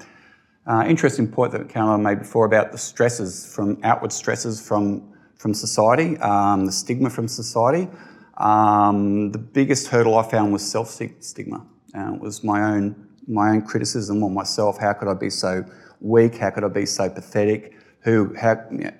[0.66, 5.54] uh, interesting point that Caroline made before about the stresses from outward stresses from from
[5.54, 7.90] society, um, the stigma from society.
[8.38, 11.66] Um, the biggest hurdle I found was self stigma.
[11.94, 14.80] It was my own my own criticism on myself.
[14.80, 15.66] How could I be so
[16.00, 16.38] weak?
[16.38, 17.74] How could I be so pathetic?
[18.04, 18.94] Who how you know,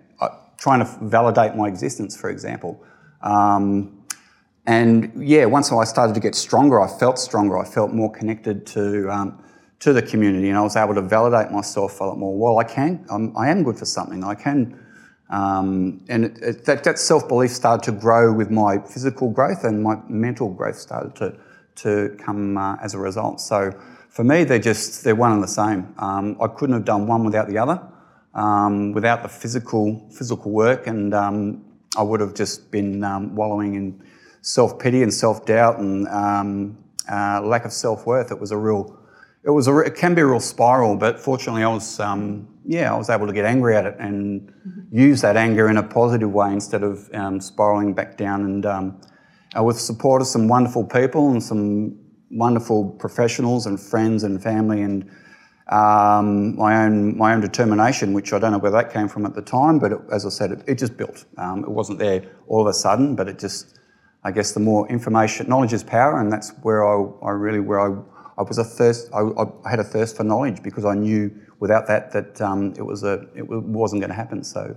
[0.58, 2.84] trying to validate my existence, for example.
[3.22, 4.03] Um,
[4.66, 7.58] and yeah, once I started to get stronger, I felt stronger.
[7.58, 9.44] I felt more connected to um,
[9.80, 12.38] to the community, and I was able to validate myself a lot more.
[12.38, 13.06] Well, I can.
[13.10, 14.24] I'm, I am good for something.
[14.24, 14.80] I can.
[15.30, 19.66] Um, and it, it, that, that self belief started to grow with my physical growth,
[19.66, 21.38] and my mental growth started to
[21.76, 23.42] to come uh, as a result.
[23.42, 23.78] So
[24.10, 25.94] for me, they're just they're one and the same.
[25.98, 27.82] Um, I couldn't have done one without the other.
[28.34, 31.66] Um, without the physical physical work, and um,
[31.98, 34.02] I would have just been um, wallowing in
[34.44, 36.78] self pity and self doubt and um,
[37.12, 38.32] uh, lack of self worth.
[38.32, 39.00] It was a real,
[39.44, 40.96] it was a, it can be a real spiral.
[40.96, 44.42] But fortunately, I was, um, yeah, I was able to get angry at it and
[44.42, 44.98] mm-hmm.
[44.98, 48.44] use that anger in a positive way instead of um, spiraling back down.
[48.44, 49.02] And um,
[49.58, 51.98] uh, with support of some wonderful people and some
[52.30, 55.10] wonderful professionals and friends and family and
[55.72, 59.34] um, my own my own determination, which I don't know where that came from at
[59.34, 61.24] the time, but it, as I said, it, it just built.
[61.38, 63.80] Um, it wasn't there all of a sudden, but it just
[64.24, 67.80] I guess the more information, knowledge is power, and that's where I, I really, where
[67.80, 68.02] I,
[68.38, 71.88] I was a thirst, I, I, had a thirst for knowledge because I knew without
[71.88, 74.44] that that um, it was a, it wasn't going to happen.
[74.44, 74.76] So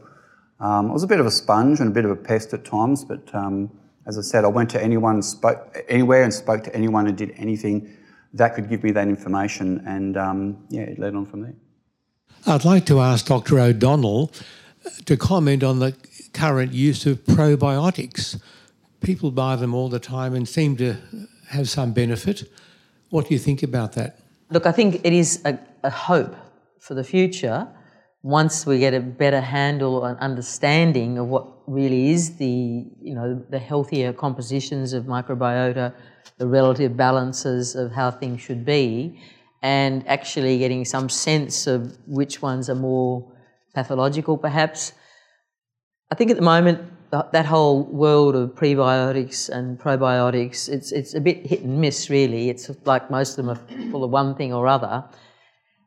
[0.61, 2.65] um, I was a bit of a sponge and a bit of a pest at
[2.65, 3.71] times, but um,
[4.07, 7.33] as I said, I went to anyone, spoke anywhere, and spoke to anyone and did
[7.37, 7.97] anything
[8.35, 11.55] that could give me that information, and um, yeah, it led on from there.
[12.47, 13.59] I'd like to ask Dr.
[13.59, 14.31] O'Donnell
[15.07, 15.97] to comment on the
[16.33, 18.41] current use of probiotics.
[19.01, 20.97] People buy them all the time and seem to
[21.49, 22.51] have some benefit.
[23.11, 24.19] What do you think about that?
[24.51, 26.35] Look, I think it is a, a hope
[26.81, 27.69] for the future
[28.23, 33.41] once we get a better handle and understanding of what really is the you know
[33.51, 35.95] the healthier compositions of microbiota,
[36.39, 39.21] the relative balances of how things should be,
[39.63, 43.33] and actually getting some sense of which ones are more
[43.75, 44.93] pathological, perhaps.
[46.11, 46.81] I think at the moment
[47.11, 52.51] that whole world of prebiotics and probiotics, it's it's a bit hit and miss, really.
[52.51, 55.05] It's like most of them are full of one thing or other.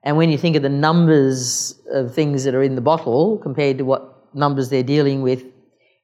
[0.03, 3.78] And when you think of the numbers of things that are in the bottle compared
[3.80, 5.43] to what numbers they're dealing with,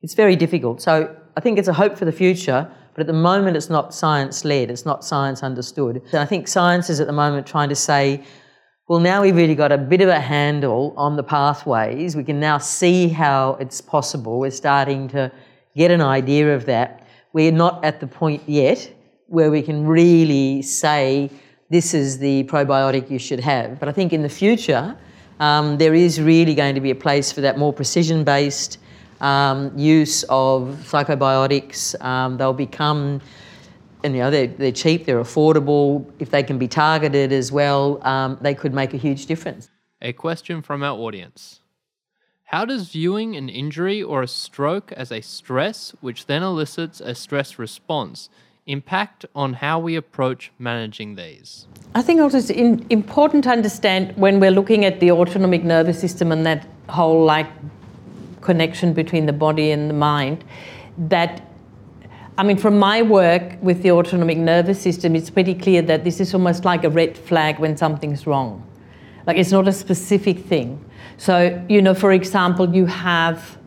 [0.02, 0.82] it's very difficult.
[0.82, 3.94] So I think it's a hope for the future, but at the moment it's not
[3.94, 6.02] science led, it's not science understood.
[6.12, 8.24] And I think science is at the moment trying to say,
[8.88, 12.16] well, now we've really got a bit of a handle on the pathways.
[12.16, 14.40] We can now see how it's possible.
[14.40, 15.32] We're starting to
[15.76, 17.08] get an idea of that.
[17.34, 18.92] We're not at the point yet
[19.28, 21.32] where we can really say,
[21.72, 23.80] this is the probiotic you should have.
[23.80, 24.96] But I think in the future,
[25.40, 28.78] um, there is really going to be a place for that more precision based
[29.20, 32.00] um, use of psychobiotics.
[32.04, 33.20] Um, they'll become,
[34.06, 36.06] and you know, they're, they're, cheap, they're affordable.
[36.20, 39.70] If they can be targeted as well, um, they could make a huge difference.
[40.02, 41.62] A question from our audience.
[42.46, 47.16] How does viewing an injury or a stroke as a stress, which then elicits a
[47.16, 48.30] stress response,
[48.68, 51.66] impact on how we approach managing these?
[51.96, 56.00] I think also it's in, important to understand when we're looking at the autonomic nervous
[56.00, 57.48] system and that whole like
[58.42, 60.44] connection between the body and the mind
[60.98, 61.42] that
[62.38, 66.20] I mean, from my work with the autonomic nervous system, it's pretty clear that this
[66.20, 68.62] is almost like a red flag when something's wrong.
[69.26, 70.84] Like it's not a specific thing.
[71.18, 73.58] So, you know, for example, you have,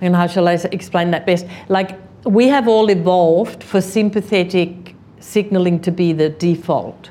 [0.00, 1.46] and how shall I explain that best?
[1.68, 7.10] Like we have all evolved for sympathetic signaling to be the default.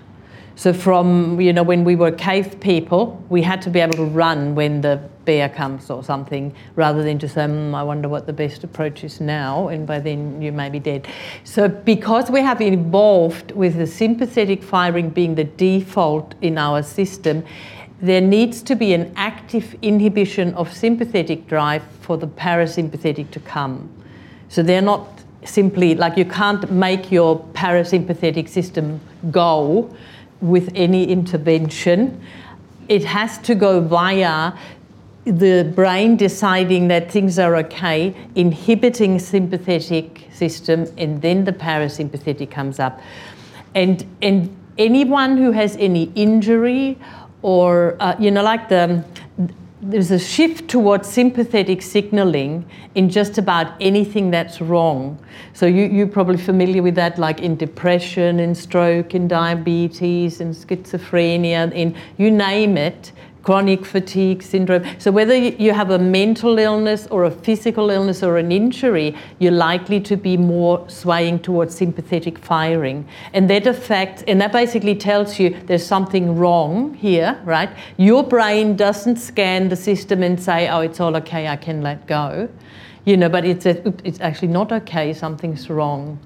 [0.56, 4.06] So from you know when we were cave people, we had to be able to
[4.06, 8.26] run when the bear comes or something, rather than just say, mm, "I wonder what
[8.26, 11.08] the best approach is now," and by then you may be dead.
[11.44, 17.44] So because we have evolved with the sympathetic firing being the default in our system,
[18.02, 23.90] there needs to be an active inhibition of sympathetic drive for the parasympathetic to come.
[24.50, 25.04] So they're not
[25.44, 29.00] simply like you can't make your parasympathetic system
[29.32, 29.90] go
[30.42, 32.22] with any intervention.
[32.88, 34.54] It has to go via
[35.28, 42.80] the brain deciding that things are okay, inhibiting sympathetic system, and then the parasympathetic comes
[42.80, 43.02] up.
[43.76, 46.98] And, and anyone who has any injury
[47.42, 49.04] or, uh, you know, like the,
[49.82, 52.66] there's a shift towards sympathetic signaling
[52.96, 55.20] in just about anything that's wrong.
[55.54, 60.52] So you, you're probably familiar with that, like in depression, in stroke, in diabetes, in
[60.52, 63.12] schizophrenia, in you name it
[63.44, 64.84] chronic fatigue syndrome.
[65.00, 69.52] So, whether you have a mental illness or a physical illness or an injury, you're
[69.52, 73.08] likely to be more swaying towards sympathetic firing.
[73.34, 77.70] And that affects, and that basically tells you there's something wrong here, right?
[77.98, 82.08] Your brain doesn't scan the system and say, oh, it's all okay, I can let
[82.08, 82.50] go.
[83.06, 86.20] You know, but it's, a, it's actually not okay, something's wrong.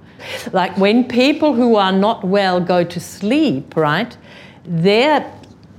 [0.52, 4.16] Like when people who are not well go to sleep, right?
[4.66, 5.32] Their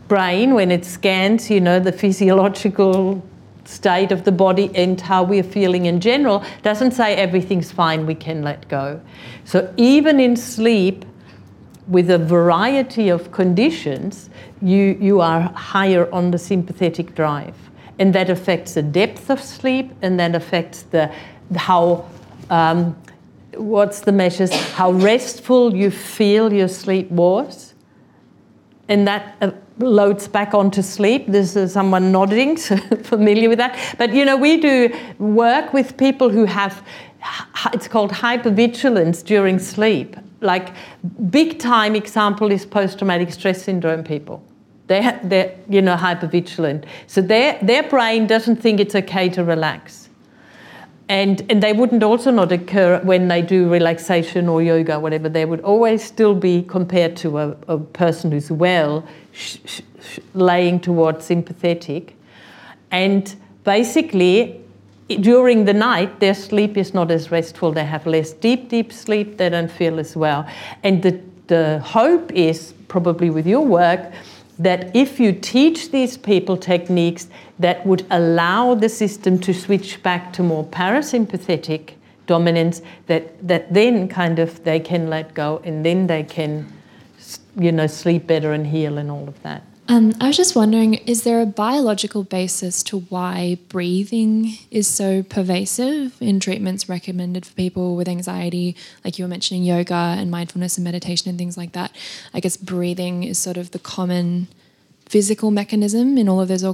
[0.09, 3.23] brain when it scans, you know, the physiological
[3.65, 8.15] state of the body and how we're feeling in general, doesn't say everything's fine, we
[8.15, 9.01] can let go.
[9.45, 11.05] So even in sleep,
[11.89, 14.31] with a variety of conditions,
[14.61, 17.57] you, you are higher on the sympathetic drive.
[17.99, 21.13] And that affects the depth of sleep and that affects the
[21.57, 22.09] how
[22.51, 22.97] um,
[23.55, 27.75] what's the measures, how restful you feel your sleep was.
[28.89, 31.27] And that uh, loads back onto sleep.
[31.27, 33.79] This is someone nodding, so familiar with that.
[33.99, 36.85] But you know, we do work with people who have
[37.73, 40.17] it's called hypervigilance during sleep.
[40.41, 40.75] Like
[41.31, 44.43] big time example is post-traumatic stress syndrome people.
[44.89, 50.02] They they're you know hypervigilant, so their their brain doesn't think it's okay to relax
[51.13, 55.29] and and they wouldn't also not occur when they do relaxation or yoga, whatever.
[55.29, 60.81] They would always still be compared to a, a person who's well, sh- sh- laying
[60.81, 62.17] towards sympathetic,
[62.91, 64.59] and basically,
[65.21, 67.73] during the night, their sleep is not as restful.
[67.73, 69.37] They have less deep, deep sleep.
[69.37, 70.47] They don't feel as well.
[70.83, 74.01] And the, the hope is probably with your work
[74.59, 77.29] that if you teach these people techniques
[77.59, 81.95] that would allow the system to switch back to more parasympathetic
[82.27, 86.71] dominance, that, that then kind of they can let go and then they can,
[87.57, 89.63] you know, sleep better and heal and all of that.
[89.89, 95.23] Um, I was just wondering is there a biological basis to why breathing is so
[95.23, 98.77] pervasive in treatments recommended for people with anxiety?
[99.05, 101.95] Like you were mentioning yoga and mindfulness and meditation and things like that.
[102.33, 104.49] I guess breathing is sort of the common
[105.09, 106.65] physical mechanism in all of those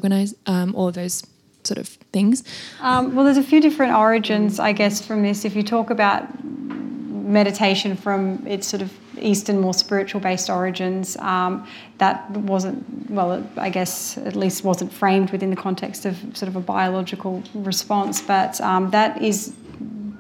[0.46, 1.24] um, all of those
[1.64, 2.44] sort of things.
[2.80, 5.44] Um, well, there's a few different origins, I guess, from this.
[5.44, 11.16] If you talk about meditation from its sort of Eastern, more spiritual based origins.
[11.18, 11.66] Um,
[11.98, 16.56] that wasn't, well, I guess at least wasn't framed within the context of sort of
[16.56, 19.54] a biological response, but um, that is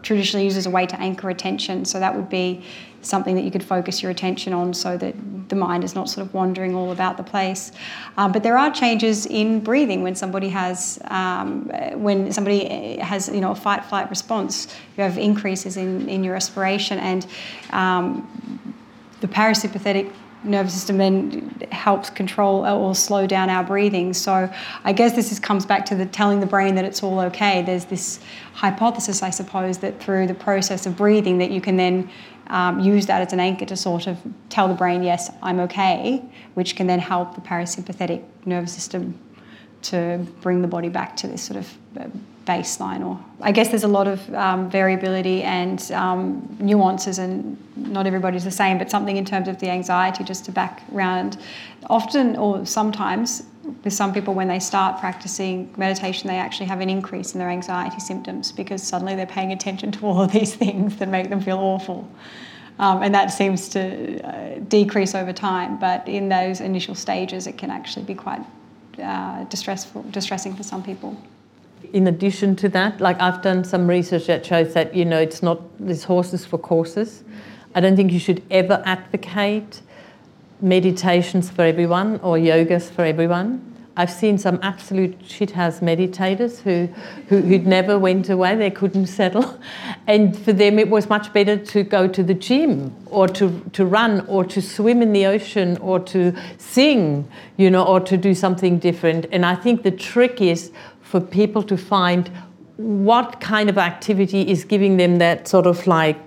[0.02, 1.84] traditionally used as a way to anchor attention.
[1.84, 2.62] So that would be
[3.02, 5.14] something that you could focus your attention on so that
[5.48, 7.72] the mind is not sort of wandering all about the place.
[8.16, 13.40] Um, but there are changes in breathing when somebody has um, when somebody has you
[13.40, 14.74] know a fight flight response.
[14.96, 17.26] You have increases in, in your respiration and
[17.70, 18.74] um,
[19.20, 20.12] the parasympathetic
[20.44, 24.14] nervous system then helps control or slow down our breathing.
[24.14, 24.52] So
[24.84, 27.62] I guess this is, comes back to the telling the brain that it's all okay.
[27.62, 28.20] There's this
[28.54, 32.08] hypothesis, I suppose, that through the process of breathing that you can then
[32.48, 36.24] um, use that as an anchor to sort of tell the brain, yes, I'm okay,
[36.54, 39.18] which can then help the parasympathetic nervous system
[39.82, 42.08] to bring the body back to this sort of uh,
[42.48, 46.22] baseline or i guess there's a lot of um, variability and um,
[46.58, 50.50] nuances and not everybody's the same but something in terms of the anxiety just to
[50.50, 51.36] background
[51.90, 53.42] often or sometimes
[53.84, 57.50] with some people when they start practicing meditation they actually have an increase in their
[57.50, 61.40] anxiety symptoms because suddenly they're paying attention to all of these things that make them
[61.40, 62.08] feel awful.
[62.78, 63.82] Um, and that seems to
[64.22, 68.42] uh, decrease over time but in those initial stages it can actually be quite
[69.02, 71.16] uh, distressful, distressing for some people
[71.92, 75.42] in addition to that, like I've done some research that shows that, you know, it's
[75.42, 77.24] not this horses for courses.
[77.74, 79.82] I don't think you should ever advocate
[80.60, 83.68] meditations for everyone or yogas for everyone.
[83.98, 86.86] I've seen some absolute shithouse meditators who,
[87.26, 89.58] who, who'd never went away, they couldn't settle.
[90.06, 93.84] And for them, it was much better to go to the gym or to, to
[93.84, 98.34] run or to swim in the ocean or to sing, you know, or to do
[98.34, 99.26] something different.
[99.32, 100.70] And I think the trick is
[101.08, 102.30] for people to find
[102.76, 106.18] what kind of activity is giving them that sort of like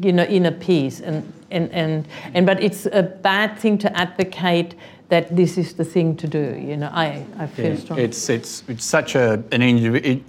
[0.00, 1.00] you know inner peace.
[1.00, 4.74] And and and, and but it's a bad thing to advocate
[5.10, 6.90] that this is the thing to do you know.
[6.92, 8.04] I i feel yeah, strongly.
[8.04, 9.62] it's it's it's such a an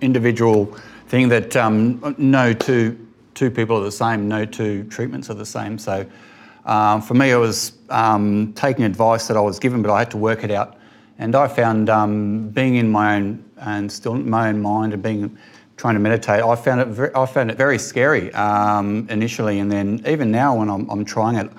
[0.01, 0.65] individual
[1.07, 2.97] thing that um, no two
[3.33, 5.77] two people are the same no two treatments are the same.
[5.77, 6.05] So
[6.65, 10.11] um, for me it was um, taking advice that i was given but i had
[10.11, 10.77] to work it out.
[11.19, 15.37] And i found um, being in my own and still my own mind and being
[15.75, 19.71] trying to meditate, I found it very, I found it very scary um, initially, and
[19.71, 21.51] then even now when I'm, I'm, trying it,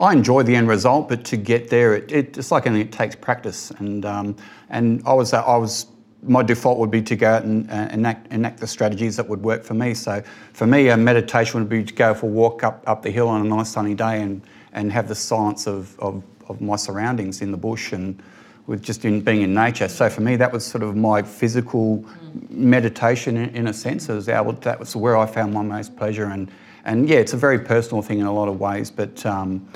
[0.00, 2.92] I enjoy the end result, but to get there, it, it, it's like anything, it
[2.92, 3.70] takes practice.
[3.72, 4.36] And um,
[4.70, 5.86] and I was I was
[6.22, 9.42] my default would be to go out and uh, enact, enact the strategies that would
[9.42, 9.94] work for me.
[9.94, 13.10] So for me, a meditation would be to go for a walk up, up the
[13.10, 14.42] hill on a nice sunny day and,
[14.72, 18.20] and have the silence of, of, of my surroundings in the bush and
[18.68, 19.88] with just in being in nature.
[19.88, 22.04] So for me, that was sort of my physical
[22.50, 24.10] meditation in, in a sense.
[24.10, 26.26] It Was able, that was where I found my most pleasure.
[26.26, 26.50] And,
[26.84, 29.66] and yeah, it's a very personal thing in a lot of ways, but um,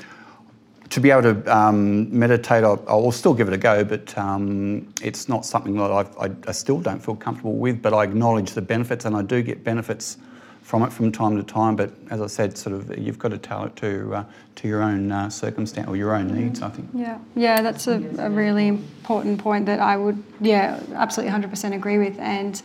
[0.91, 4.15] to be able to um, meditate, I, I, will still give it a go, but
[4.15, 7.81] um, it's not something that I, I, still don't feel comfortable with.
[7.81, 10.17] But I acknowledge the benefits, and I do get benefits
[10.63, 11.75] from it from time to time.
[11.75, 14.81] But as I said, sort of you've got to tell it to uh, to your
[14.81, 16.61] own uh, circumstance or your own needs.
[16.61, 16.89] I think.
[16.93, 21.97] Yeah, yeah, that's a, a really important point that I would, yeah, absolutely 100% agree
[21.97, 22.17] with.
[22.17, 22.61] And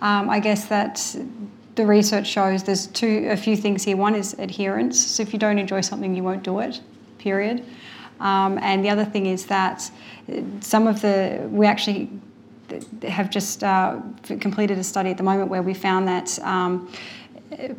[0.00, 1.16] um, I guess that
[1.74, 3.96] the research shows there's two a few things here.
[3.96, 4.98] One is adherence.
[4.98, 6.80] So if you don't enjoy something, you won't do it.
[7.18, 7.64] Period.
[8.20, 9.90] Um, and the other thing is that
[10.60, 12.10] some of the we actually
[13.02, 16.38] have just uh, completed a study at the moment where we found that.
[16.40, 16.92] Um,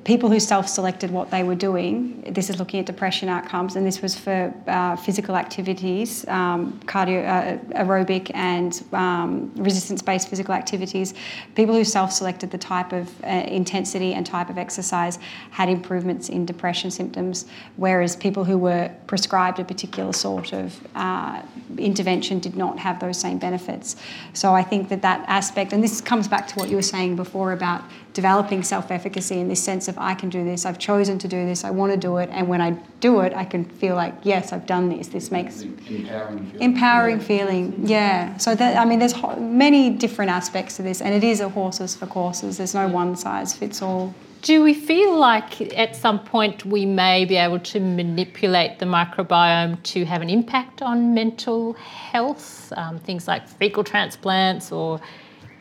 [0.03, 2.21] people who self-selected what they were doing.
[2.27, 7.25] This is looking at depression outcomes, and this was for uh, physical activities, um, cardio,
[7.25, 11.13] uh, aerobic, and um, resistance-based physical activities.
[11.55, 15.19] People who self-selected the type of uh, intensity and type of exercise
[15.51, 17.45] had improvements in depression symptoms,
[17.77, 21.41] whereas people who were prescribed a particular sort of uh,
[21.77, 23.95] intervention did not have those same benefits.
[24.33, 27.15] So I think that that aspect, and this comes back to what you were saying
[27.15, 31.27] before about developing self-efficacy in this sense of I can do this, I've chosen to
[31.27, 33.95] do this, I want to do it, and when I do it, I can feel
[33.95, 35.07] like yes, I've done this.
[35.07, 36.61] This makes empowering feeling.
[36.61, 37.87] empowering feeling.
[37.87, 38.37] Yeah.
[38.37, 41.49] So that I mean, there's ho- many different aspects to this, and it is a
[41.49, 42.57] horses for courses.
[42.57, 44.13] There's no one size fits all.
[44.41, 49.81] Do we feel like at some point we may be able to manipulate the microbiome
[49.83, 52.73] to have an impact on mental health?
[52.75, 54.99] Um, things like fecal transplants, or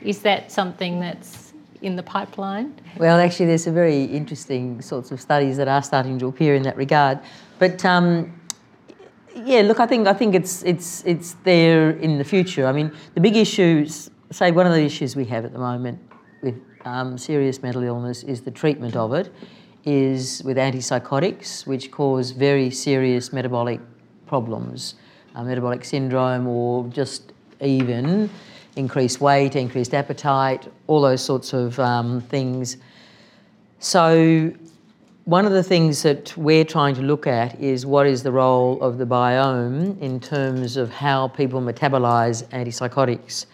[0.02, 1.39] is that something that's
[1.82, 2.74] in the pipeline?
[2.96, 6.62] Well, actually, there's some very interesting sorts of studies that are starting to appear in
[6.64, 7.20] that regard.
[7.58, 8.40] But um,
[9.34, 12.66] yeah, look, I think I think it's it's it's there in the future.
[12.66, 15.98] I mean, the big issues, say, one of the issues we have at the moment
[16.42, 19.32] with um, serious mental illness is the treatment of it,
[19.84, 23.80] is with antipsychotics, which cause very serious metabolic
[24.26, 24.94] problems,
[25.34, 28.30] uh, metabolic syndrome, or just even
[28.76, 32.76] increased weight, increased appetite, all those sorts of um, things.
[33.78, 34.52] So,
[35.24, 38.80] one of the things that we're trying to look at is what is the role
[38.82, 43.46] of the biome in terms of how people metabolize antipsychotics.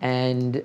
[0.00, 0.62] And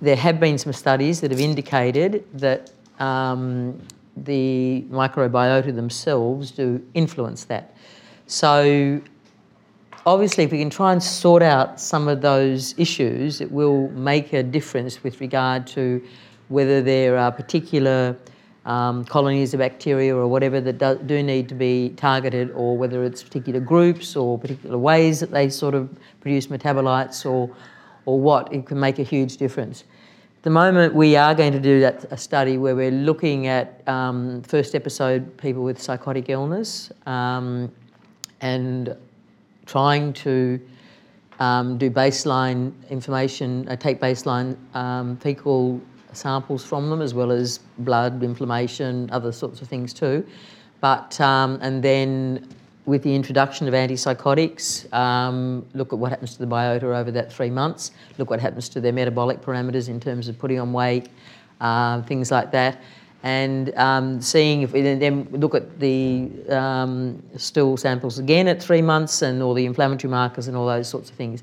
[0.00, 3.80] there have been some studies that have indicated that um,
[4.16, 7.74] the microbiota themselves do influence that.
[8.26, 9.00] So,
[10.06, 14.32] obviously, if we can try and sort out some of those issues, it will make
[14.32, 16.02] a difference with regard to
[16.48, 18.16] whether there are particular
[18.64, 23.02] um, colonies of bacteria or whatever that do, do, need to be targeted, or whether
[23.04, 25.90] it's particular groups or particular ways that they sort of
[26.20, 27.54] produce metabolites or,
[28.06, 29.84] or what, it can make a huge difference.
[30.36, 33.86] At the moment, we are going to do that a study where we're looking at
[33.88, 37.70] um, first episode people with psychotic illness um,
[38.40, 38.96] and
[39.72, 40.60] trying to
[41.40, 45.80] um, do baseline information, uh, take baseline um, fecal
[46.12, 50.26] samples from them as well as blood, inflammation, other sorts of things too.
[50.82, 52.46] But, um, and then
[52.84, 57.32] with the introduction of antipsychotics, um, look at what happens to the biota over that
[57.32, 61.08] three months, look what happens to their metabolic parameters in terms of putting on weight,
[61.62, 62.82] uh, things like that.
[63.22, 68.82] And um, seeing if we then look at the um, stool samples again at three
[68.82, 71.42] months and all the inflammatory markers and all those sorts of things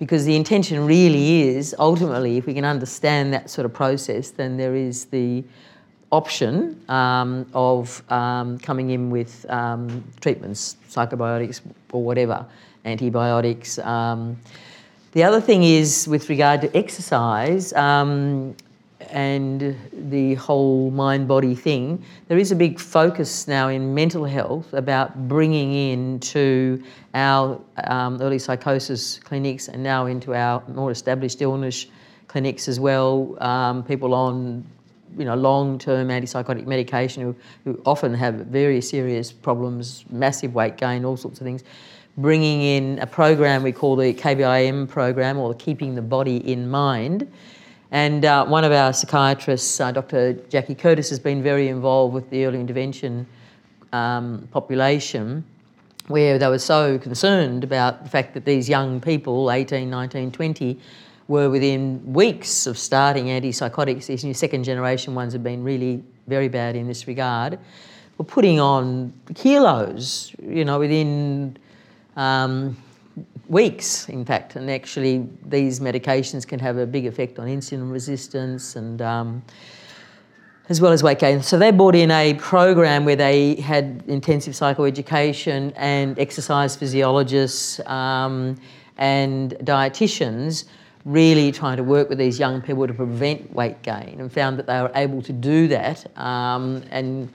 [0.00, 4.56] because the intention really is ultimately, if we can understand that sort of process, then
[4.56, 5.44] there is the
[6.10, 11.60] option um, of um, coming in with um, treatments, psychobiotics
[11.92, 12.46] or whatever,
[12.86, 13.78] antibiotics.
[13.78, 14.38] Um,
[15.12, 17.74] the other thing is with regard to exercise
[19.10, 24.72] and the whole mind body thing, there is a big focus now in mental health
[24.72, 26.82] about bringing into
[27.14, 31.86] our um, early psychosis clinics and now into our more established illness
[32.28, 34.64] clinics as well, um, people on
[35.18, 41.04] you know, long-term antipsychotic medication who, who often have very serious problems, massive weight gain,
[41.04, 41.64] all sorts of things,
[42.16, 47.30] bringing in a program we call the KBIM program or Keeping the Body in Mind,
[47.92, 50.34] and uh, one of our psychiatrists, uh, Dr.
[50.48, 53.26] Jackie Curtis, has been very involved with the early intervention
[53.92, 55.44] um, population,
[56.06, 60.78] where they were so concerned about the fact that these young people, 18, 19, 20,
[61.26, 64.06] were within weeks of starting antipsychotics.
[64.06, 67.58] These new second generation ones have been really very bad in this regard.
[68.18, 71.56] Were putting on kilos, you know, within.
[72.16, 72.76] Um,
[73.50, 78.76] weeks, in fact, and actually these medications can have a big effect on insulin resistance
[78.76, 79.42] and um,
[80.68, 81.42] as well as weight gain.
[81.42, 88.56] So they brought in a program where they had intensive psychoeducation and exercise physiologists um,
[88.98, 90.66] and dietitians
[91.04, 94.66] really trying to work with these young people to prevent weight gain and found that
[94.68, 97.28] they were able to do that um, and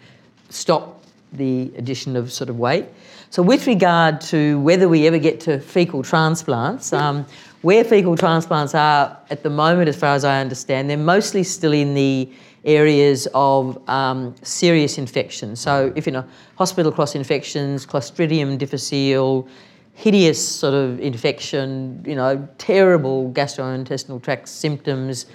[0.49, 1.03] stop
[1.33, 2.85] the addition of sort of weight.
[3.29, 7.25] So, with regard to whether we ever get to fecal transplants, um,
[7.61, 11.73] where fecal transplants are at the moment, as far as I understand, they're mostly still
[11.73, 12.29] in the
[12.63, 15.59] areas of um, serious infections.
[15.59, 19.47] So, if in a hospital cross infections, Clostridium difficile,
[19.93, 25.25] hideous sort of infection, you know, terrible gastrointestinal tract symptoms,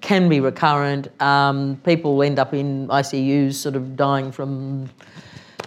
[0.00, 1.08] can be recurrent.
[1.20, 4.88] Um, people end up in ICUs, sort of dying from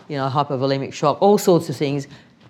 [0.07, 2.07] you know, hypovolemic shock, all sorts of things.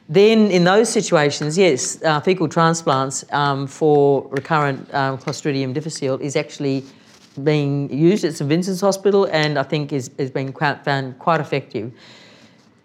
[0.09, 6.35] Then, in those situations, yes, uh, fecal transplants um, for recurrent um, Clostridium difficile is
[6.35, 6.83] actually
[7.43, 11.91] being used at St Vincent's Hospital and I think is, is being found quite effective.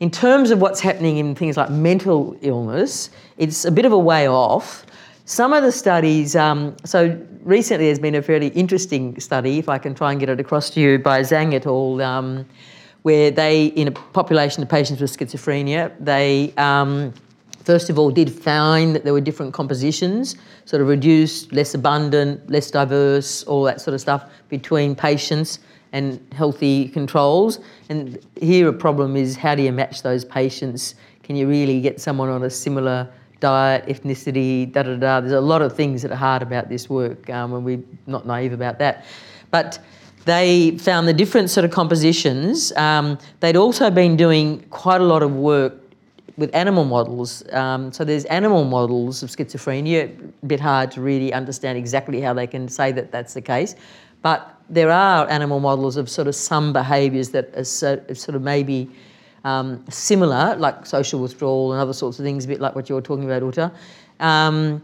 [0.00, 3.98] In terms of what's happening in things like mental illness, it's a bit of a
[3.98, 4.86] way off.
[5.28, 9.76] some of the studies, um, so recently there's been a fairly interesting study, if I
[9.76, 12.46] can try and get it across to you, by Zhang et al., um,
[13.08, 17.14] where they, in a population of patients with schizophrenia, they um,
[17.64, 20.36] first of all did find that there were different compositions,
[20.66, 25.58] sort of reduced, less abundant, less diverse, all that sort of stuff between patients
[25.92, 27.60] and healthy controls.
[27.88, 30.94] And here a problem is how do you match those patients?
[31.22, 35.20] Can you really get someone on a similar diet, ethnicity, da da da?
[35.20, 38.26] There's a lot of things that are hard about this work, um, and we're not
[38.26, 39.06] naive about that.
[39.50, 39.78] But
[40.28, 42.70] they found the different sort of compositions.
[42.76, 45.72] Um, they'd also been doing quite a lot of work
[46.36, 47.42] with animal models.
[47.52, 50.02] Um, so there's animal models of schizophrenia,
[50.42, 53.74] a bit hard to really understand exactly how they can say that that's the case.
[54.20, 58.42] But there are animal models of sort of some behaviours that are so, sort of
[58.42, 58.90] maybe
[59.44, 62.94] um, similar, like social withdrawal and other sorts of things, a bit like what you
[62.94, 63.72] were talking about, Ute.
[64.20, 64.82] Um,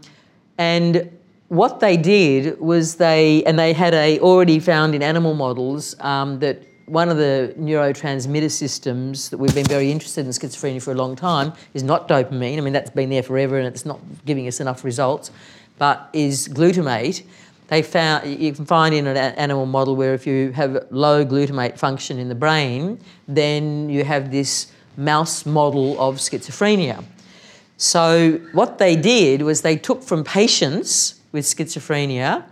[0.57, 1.11] and
[1.49, 6.39] what they did was they, and they had a already found in animal models um,
[6.39, 10.95] that one of the neurotransmitter systems that we've been very interested in schizophrenia for a
[10.95, 12.57] long time is not dopamine.
[12.57, 15.31] I mean, that's been there forever and it's not giving us enough results,
[15.77, 17.23] but is glutamate.
[17.67, 21.79] They found you can find in an animal model where if you have low glutamate
[21.79, 27.03] function in the brain, then you have this mouse model of schizophrenia.
[27.77, 32.43] So what they did was they took from patients with schizophrenia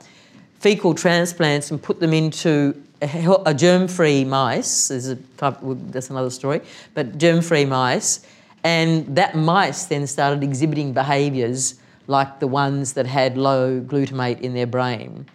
[0.63, 4.89] fecal transplants and put them into a, germ-free mice.
[4.89, 6.61] A type, that's another story,
[6.93, 8.25] but germ-free mice,
[8.63, 11.75] and that mice then started exhibiting behaviours
[12.07, 15.25] like the ones that had low glutamate in their brain.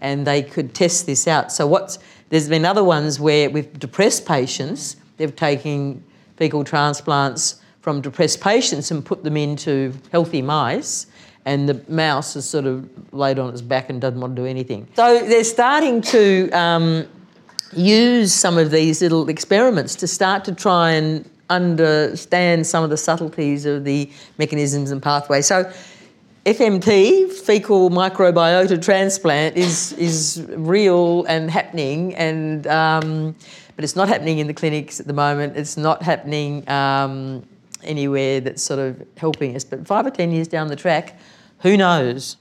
[0.00, 1.52] And they could test this out.
[1.52, 1.98] So what's
[2.30, 6.02] there's been other ones where with depressed patients, they've taken
[6.36, 11.06] fecal transplants from depressed patients and put them into healthy mice
[11.48, 14.46] and the mouse is sort of laid on its back and doesn't want to do
[14.46, 14.86] anything.
[14.96, 17.06] So they're starting to um,
[17.72, 22.98] use some of these little experiments to start to try and understand some of the
[22.98, 25.46] subtleties of the mechanisms and pathways.
[25.46, 25.72] So
[26.44, 33.34] FMT, fecal microbiota transplant, is is real and happening, and um,
[33.74, 35.56] but it's not happening in the clinics at the moment.
[35.56, 37.42] It's not happening um,
[37.82, 39.64] anywhere that's sort of helping us.
[39.64, 41.18] But five or ten years down the track,
[41.60, 42.36] who knows?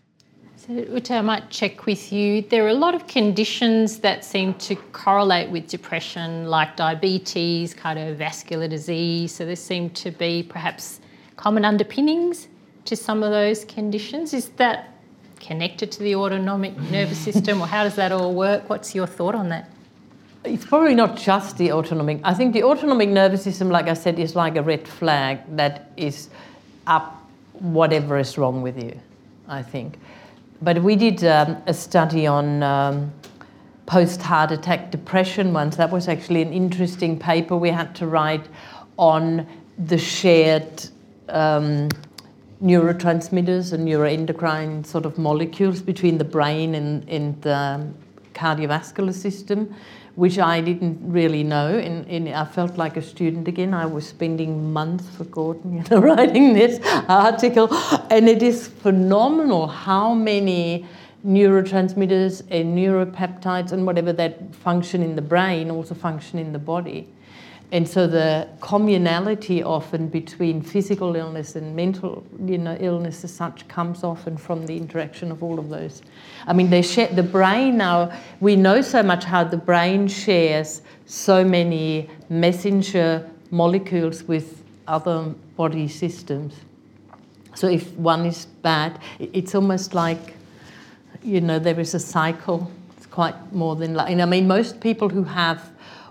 [0.55, 2.41] So, Ute, I might check with you.
[2.41, 8.69] There are a lot of conditions that seem to correlate with depression, like diabetes, cardiovascular
[8.69, 9.33] disease.
[9.33, 10.99] So there seem to be perhaps
[11.37, 12.47] common underpinnings
[12.85, 14.33] to some of those conditions.
[14.33, 14.93] Is that
[15.39, 18.69] connected to the autonomic nervous system, or how does that all work?
[18.69, 19.69] What's your thought on that?
[20.43, 22.21] It's probably not just the autonomic.
[22.23, 25.91] I think the autonomic nervous system, like I said, is like a red flag that
[25.97, 26.29] is
[26.85, 27.23] up
[27.59, 28.99] whatever is wrong with you,
[29.47, 29.99] I think.
[30.61, 33.13] But we did um, a study on um,
[33.85, 35.75] post heart attack depression once.
[35.75, 38.47] That was actually an interesting paper we had to write
[38.97, 40.89] on the shared
[41.29, 41.89] um,
[42.63, 47.87] neurotransmitters and neuroendocrine sort of molecules between the brain and, and the
[48.33, 49.73] cardiovascular system,
[50.17, 51.77] which I didn't really know.
[51.77, 53.71] And, and, I felt like a student again.
[53.71, 57.69] I was spending months for Gordon, you know, writing this article.
[58.09, 60.87] And it is phenomenal how many
[61.23, 67.07] neurotransmitters and neuropeptides and whatever that function in the brain also function in the body.
[67.71, 73.67] And so the communality often between physical illness and mental you know, illness as such
[73.67, 76.01] comes often from the interaction of all of those.
[76.45, 80.81] I mean, they share the brain now, we know so much how the brain shares
[81.07, 86.53] so many messenger molecules with other body systems.
[87.53, 90.35] So if one is bad, it's almost like,
[91.21, 92.71] you know, there is a cycle.
[92.95, 95.69] It's quite more than like, I mean, most people who have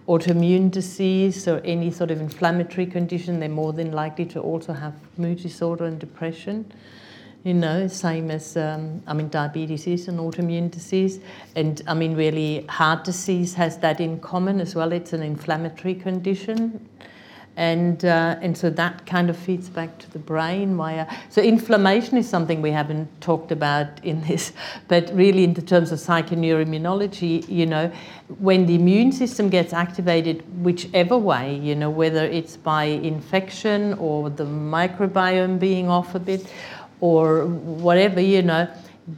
[0.08, 4.94] autoimmune disease or any sort of inflammatory condition, they're more than likely to also have
[5.18, 6.70] mood disorder and depression.
[7.42, 11.20] You know, same as, um, I mean, diabetes is an autoimmune disease.
[11.54, 14.92] And I mean, really, heart disease has that in common as well.
[14.92, 16.88] It's an inflammatory condition
[17.56, 22.18] and uh, and so that kind of feeds back to the brain via so inflammation
[22.18, 24.52] is something we haven't talked about in this
[24.88, 27.90] but really in terms of psychoneuroimmunology you know
[28.38, 34.28] when the immune system gets activated whichever way you know whether it's by infection or
[34.28, 36.46] the microbiome being off a bit
[37.00, 38.68] or whatever you know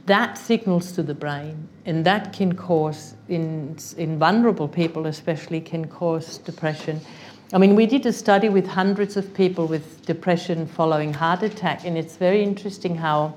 [0.05, 1.67] that signals to the brain.
[1.85, 7.01] And that can cause in in vulnerable people especially can cause depression
[7.51, 11.83] I mean, we did a study with hundreds of people with depression following heart attack,
[11.83, 13.35] and it's very interesting how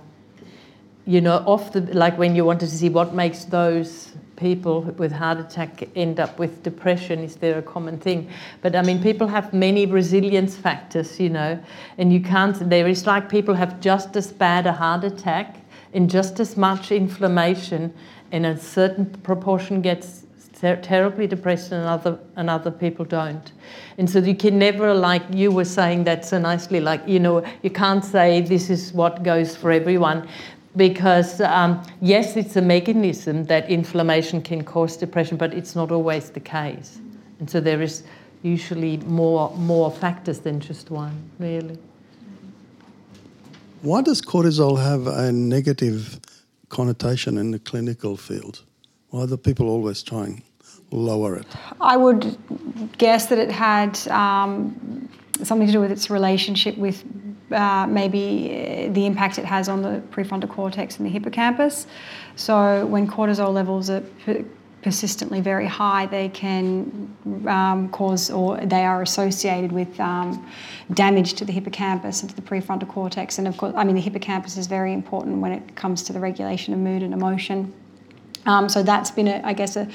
[1.05, 5.13] you know, off the like when you wanted to see what makes those people with
[5.13, 8.29] heart attack end up with depression is there a common thing?
[8.61, 11.63] But i mean people have many resilience factors you know
[11.99, 15.57] and you can't there is like people have just as bad a heart attack
[15.93, 17.93] and just as much inflammation
[18.33, 20.22] and a certain proportion gets
[20.63, 23.53] ter- terribly depressed and other and other people don't
[23.99, 27.45] and so you can never like you were saying that so nicely like you know
[27.63, 30.27] you can't say this is what goes for everyone
[30.77, 36.31] because um, yes, it's a mechanism that inflammation can cause depression, but it's not always
[36.31, 36.99] the case.
[37.39, 38.05] And so there is
[38.43, 41.79] usually more more factors than just one, really.
[43.83, 46.21] Why does cortisol have a negative
[46.69, 48.63] connotation in the clinical field?
[49.11, 50.43] Why are the people always trying
[50.93, 51.47] lower it?
[51.81, 52.37] I would
[52.99, 55.09] guess that it had um,
[55.43, 57.05] something to do with its relationship with
[57.51, 61.87] uh, maybe uh, the impact it has on the prefrontal cortex and the hippocampus.
[62.37, 64.03] So when cortisol levels are
[64.83, 67.15] persistently very high, they can
[67.47, 70.51] um, cause or they are associated with um,
[70.95, 73.39] damage to the hippocampus and to the prefrontal cortex.
[73.39, 76.21] And of course, I mean, the hippocampus is very important when it comes to the
[76.21, 77.73] regulation of mood and emotion.
[78.47, 79.89] Um, so that's been, a, I guess, a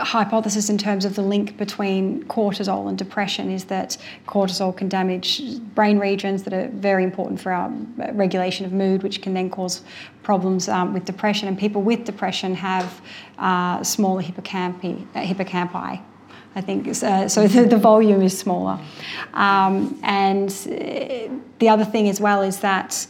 [0.00, 5.60] hypothesis in terms of the link between cortisol and depression is that cortisol can damage
[5.74, 7.70] brain regions that are very important for our
[8.12, 9.82] regulation of mood, which can then cause
[10.22, 11.48] problems um, with depression.
[11.48, 13.00] And people with depression have
[13.38, 16.02] uh, smaller hippocampi, uh, hippocampi.
[16.54, 17.46] I think uh, so.
[17.48, 18.80] The, the, volume is smaller,
[19.34, 23.06] um, and uh, the other thing as well is that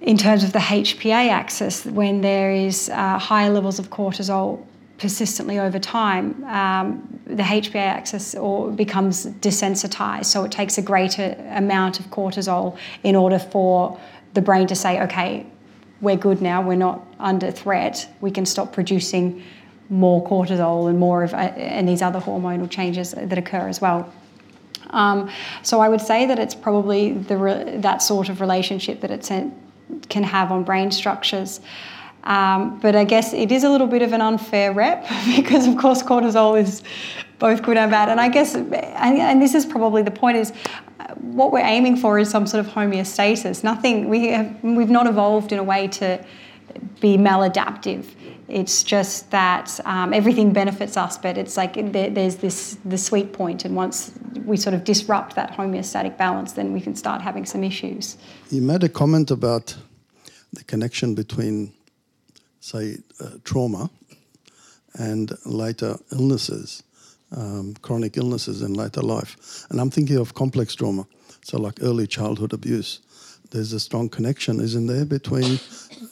[0.00, 4.64] in terms of the HPA axis, when there is uh, higher levels of cortisol
[4.98, 10.26] persistently over time, um, the HPA axis or becomes desensitized.
[10.26, 13.98] So it takes a greater amount of cortisol in order for
[14.34, 15.46] the brain to say, okay,
[16.00, 19.42] we're good now, we're not under threat, we can stop producing
[19.90, 24.10] more cortisol and more of uh, and these other hormonal changes that occur as well.
[24.90, 25.30] Um,
[25.62, 29.24] so I would say that it's probably the re- that sort of relationship that it
[30.08, 31.60] can have on brain structures.
[32.24, 35.76] Um, but I guess it is a little bit of an unfair rep because, of
[35.76, 36.82] course, cortisol is
[37.38, 38.08] both good and bad.
[38.08, 40.52] And I guess, and, and this is probably the point, is
[41.00, 43.64] uh, what we're aiming for is some sort of homeostasis.
[43.64, 46.22] Nothing we have, we've not evolved in a way to
[47.00, 48.04] be maladaptive.
[48.50, 53.32] It's just that um, everything benefits us, but it's like there, there's this the sweet
[53.32, 54.12] point, and once
[54.44, 58.16] we sort of disrupt that homeostatic balance, then we can start having some issues.
[58.50, 59.76] You made a comment about
[60.52, 61.72] the connection between
[62.60, 63.90] say, uh, trauma
[64.94, 66.82] and later illnesses,
[67.36, 69.66] um, chronic illnesses in later life.
[69.70, 71.06] And I'm thinking of complex trauma,
[71.42, 73.00] so like early childhood abuse.
[73.50, 75.58] There's a strong connection, isn't there, between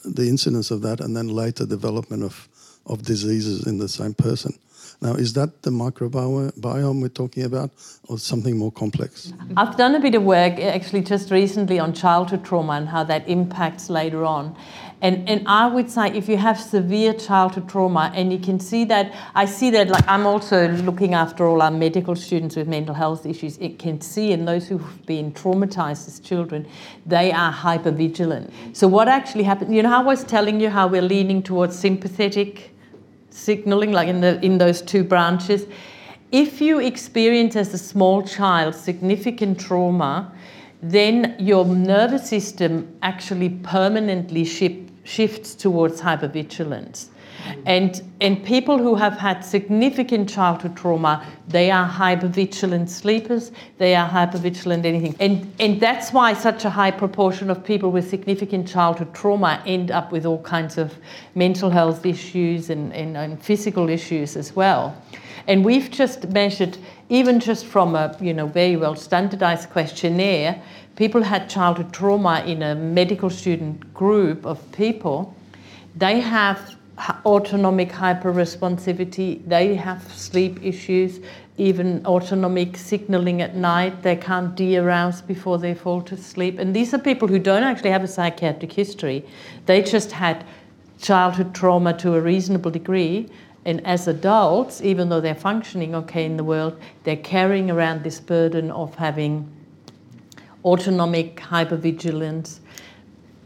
[0.03, 2.47] the incidence of that and then later development of,
[2.85, 4.53] of diseases in the same person.
[5.01, 7.71] Now, is that the microbiome we're talking about,
[8.09, 9.31] or something more complex?
[9.55, 13.27] I've done a bit of work actually just recently on childhood trauma and how that
[13.27, 14.57] impacts later on.
[15.01, 18.83] And, and I would say if you have severe childhood trauma, and you can see
[18.85, 22.93] that, I see that, like I'm also looking after all our medical students with mental
[22.93, 26.67] health issues, it can see in those who've been traumatized as children,
[27.05, 28.51] they are hyper vigilant.
[28.73, 32.71] So, what actually happened, you know, I was telling you how we're leaning towards sympathetic
[33.29, 35.65] signaling, like in, the, in those two branches.
[36.31, 40.31] If you experience as a small child significant trauma,
[40.81, 47.07] then your nervous system actually permanently ship, shifts towards hypervigilance.
[47.65, 54.07] And, and people who have had significant childhood trauma, they are hypervigilant sleepers, they are
[54.07, 55.15] hypervigilant anything.
[55.19, 59.89] And, and that's why such a high proportion of people with significant childhood trauma end
[59.89, 60.95] up with all kinds of
[61.33, 64.95] mental health issues and, and, and physical issues as well.
[65.47, 66.77] And we've just measured,
[67.09, 70.61] even just from a you know, very well standardized questionnaire,
[70.99, 75.33] people had childhood trauma in a medical student group of people.
[75.95, 76.75] They have
[77.25, 81.21] autonomic hyperresponsivity, they have sleep issues,
[81.57, 84.03] even autonomic signaling at night.
[84.03, 86.59] They can't de arouse before they fall to sleep.
[86.59, 89.25] And these are people who don't actually have a psychiatric history,
[89.67, 90.43] they just had
[91.01, 93.29] childhood trauma to a reasonable degree.
[93.63, 98.19] And as adults, even though they're functioning okay in the world, they're carrying around this
[98.19, 99.49] burden of having
[100.63, 102.59] autonomic hypervigilance,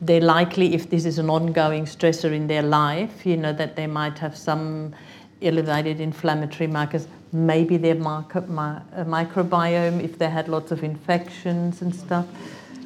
[0.01, 3.87] they're likely, if this is an ongoing stressor in their life, you know, that they
[3.87, 4.93] might have some
[5.41, 8.83] elevated inflammatory markers, maybe their microbiome,
[10.03, 12.25] if they had lots of infections and stuff.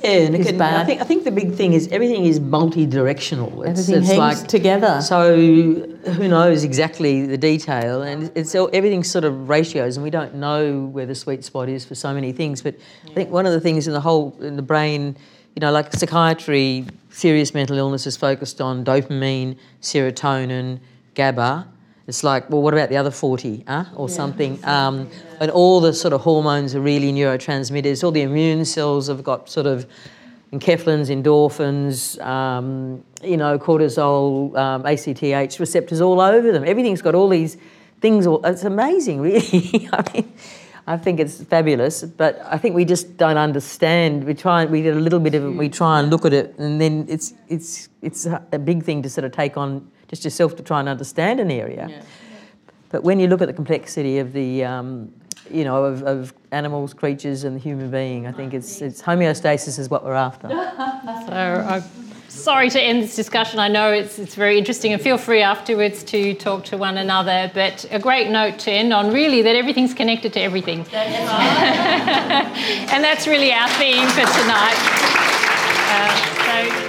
[0.04, 0.82] Yeah, and it is can, bad.
[0.82, 3.64] I think I think the big thing is everything is multi-directional.
[3.64, 5.02] It's, Everything it's hangs like together.
[5.02, 10.10] So who knows exactly the detail, and it's all, everything's sort of ratios, and we
[10.10, 12.62] don't know where the sweet spot is for so many things.
[12.62, 12.76] But
[13.10, 15.18] I think one of the things in the whole in the brain,
[15.56, 20.80] you know, like psychiatry, serious mental illness is focused on dopamine, serotonin,
[21.16, 21.68] GABA.
[22.08, 23.86] It's like, well, what about the other 40, huh?
[23.96, 24.64] or something?
[24.64, 25.10] Um,
[25.42, 28.02] and all the sort of hormones are really neurotransmitters.
[28.02, 29.86] All the immune cells have got sort of
[30.54, 36.64] enkephalins, endorphins, um, you know, cortisol, um, ACTH receptors all over them.
[36.64, 37.58] Everything's got all these
[38.00, 38.26] things.
[38.26, 39.90] All, it's amazing, really.
[39.92, 40.34] I mean,
[40.88, 44.24] I think it's fabulous, but I think we just don't understand.
[44.24, 45.50] We try, and we get a little bit of it.
[45.50, 49.10] We try and look at it, and then it's it's it's a big thing to
[49.10, 52.04] sort of take on just yourself to try and understand an area.
[52.90, 55.12] But when you look at the complexity of the, um,
[55.52, 59.78] you know, of, of animals, creatures, and the human being, I think it's it's homeostasis
[59.78, 60.48] is what we're after.
[61.28, 61.84] So I'm
[62.30, 63.60] sorry to end this discussion.
[63.60, 67.52] I know it's, it's very interesting, and feel free afterwards to talk to one another.
[67.54, 70.80] But a great note to end on really that everything's connected to everything.
[70.94, 71.28] and
[73.04, 74.78] that's really our theme for tonight.
[75.90, 76.87] Uh, so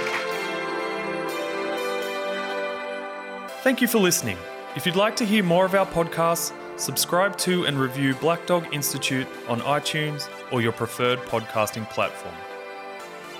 [3.61, 4.37] Thank you for listening.
[4.77, 8.73] If you'd like to hear more of our podcasts, subscribe to and review Black Dog
[8.73, 12.35] Institute on iTunes or your preferred podcasting platform.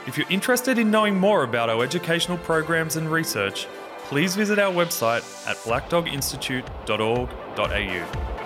[0.07, 3.65] If you're interested in knowing more about our educational programs and research,
[4.03, 8.38] please visit our website at blackdoginstitute.org.au.